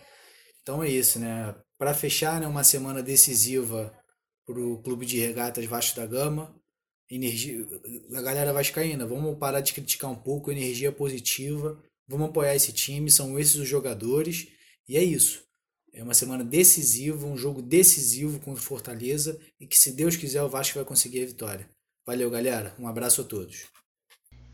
[0.61, 1.55] Então é isso, né?
[1.79, 3.95] Para fechar, né, uma semana decisiva
[4.45, 6.55] para o Clube de Regatas Vasco da Gama.
[7.11, 7.67] Energia,
[8.15, 13.11] a galera vascaína, vamos parar de criticar um pouco, energia positiva, vamos apoiar esse time,
[13.11, 14.49] são esses os jogadores,
[14.87, 15.43] e é isso.
[15.93, 20.43] É uma semana decisiva, um jogo decisivo contra o Fortaleza, e que se Deus quiser
[20.43, 21.69] o Vasco vai conseguir a vitória.
[22.07, 22.75] Valeu, galera.
[22.79, 23.67] Um abraço a todos.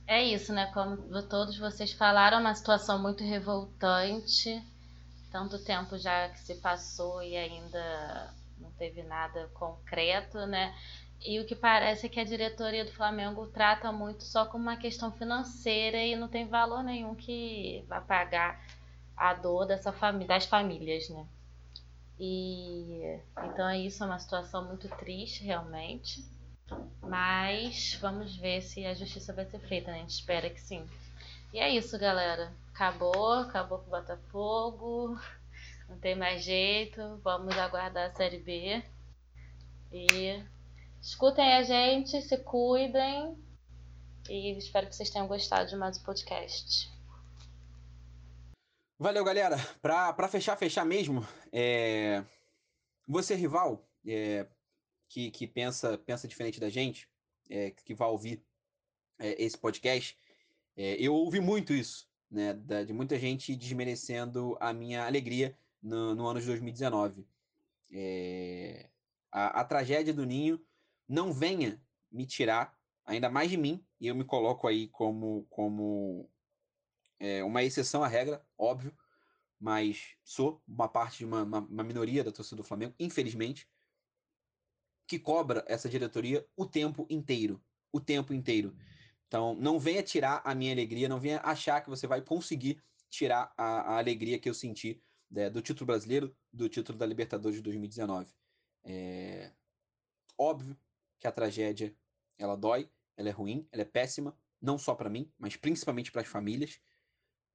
[0.06, 0.70] É isso, né?
[0.72, 4.62] Como todos vocês falaram, uma situação muito revoltante
[5.34, 10.72] tanto tempo já que se passou e ainda não teve nada concreto, né?
[11.24, 14.76] E o que parece é que a diretoria do Flamengo trata muito só como uma
[14.76, 18.62] questão financeira e não tem valor nenhum que vá pagar
[19.16, 19.90] a dor dessa
[20.26, 21.26] das famílias, né?
[22.20, 26.22] E então é isso, é uma situação muito triste realmente.
[27.00, 29.98] Mas vamos ver se a justiça vai ser feita, né?
[29.98, 30.86] A gente espera que sim.
[31.54, 32.52] E é isso, galera.
[32.74, 35.18] Acabou, acabou com o Botafogo.
[35.88, 37.18] Não tem mais jeito.
[37.22, 38.82] Vamos aguardar a Série B.
[39.92, 40.42] E
[41.04, 43.36] escutem a gente, se cuidem.
[44.28, 46.90] E espero que vocês tenham gostado de mais um podcast.
[48.98, 49.56] Valeu, galera.
[49.82, 52.24] Pra, pra fechar, fechar mesmo, é...
[53.06, 54.46] você, rival, é...
[55.06, 57.06] que, que pensa, pensa diferente da gente,
[57.50, 57.70] é...
[57.70, 58.42] que vai ouvir
[59.18, 60.16] é, esse podcast,
[60.74, 62.54] é, eu ouvi muito isso, né?
[62.54, 67.26] Da, de muita gente desmerecendo a minha alegria no, no ano de 2019.
[67.92, 68.88] É,
[69.30, 70.58] a, a tragédia do Ninho
[71.08, 71.80] não venha
[72.10, 76.30] me tirar ainda mais de mim, e eu me coloco aí como, como
[77.18, 78.96] é, uma exceção à regra, óbvio,
[79.60, 83.68] mas sou uma parte de uma, uma, uma, minoria da torcida do Flamengo, infelizmente,
[85.06, 87.62] que cobra essa diretoria o tempo inteiro.
[87.92, 88.76] O tempo inteiro.
[89.26, 93.52] Então, não venha tirar a minha alegria, não venha achar que você vai conseguir tirar
[93.56, 95.00] a, a alegria que eu senti
[95.30, 98.32] né, do título brasileiro, do título da Libertadores de 2019.
[98.84, 99.52] É
[100.36, 100.76] óbvio
[101.20, 101.94] que a tragédia
[102.38, 106.22] ela dói, ela é ruim, ela é péssima, não só para mim, mas principalmente para
[106.22, 106.80] as famílias.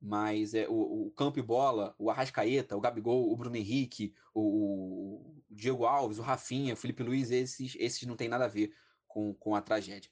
[0.02, 4.42] Mas é, o, o Campo e Bola, o Arrascaeta, o Gabigol, o Bruno Henrique, o,
[4.42, 8.74] o Diego Alves, o Rafinha, o Felipe Luiz, esses, esses não tem nada a ver
[9.08, 10.10] com, com a tragédia.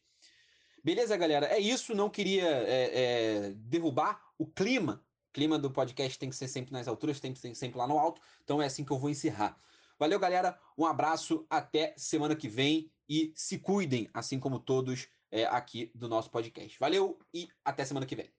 [0.84, 1.48] Beleza, galera?
[1.48, 1.96] É isso.
[1.96, 5.04] Não queria é, é, derrubar o clima.
[5.30, 7.88] O clima do podcast tem que ser sempre nas alturas, tem que ser sempre lá
[7.88, 8.22] no alto.
[8.44, 9.60] Então é assim que eu vou encerrar.
[10.00, 10.60] Valeu, galera.
[10.78, 11.46] Um abraço.
[11.50, 12.92] Até semana que vem.
[13.10, 16.78] E se cuidem, assim como todos é, aqui do nosso podcast.
[16.80, 18.30] Valeu e até semana que vem.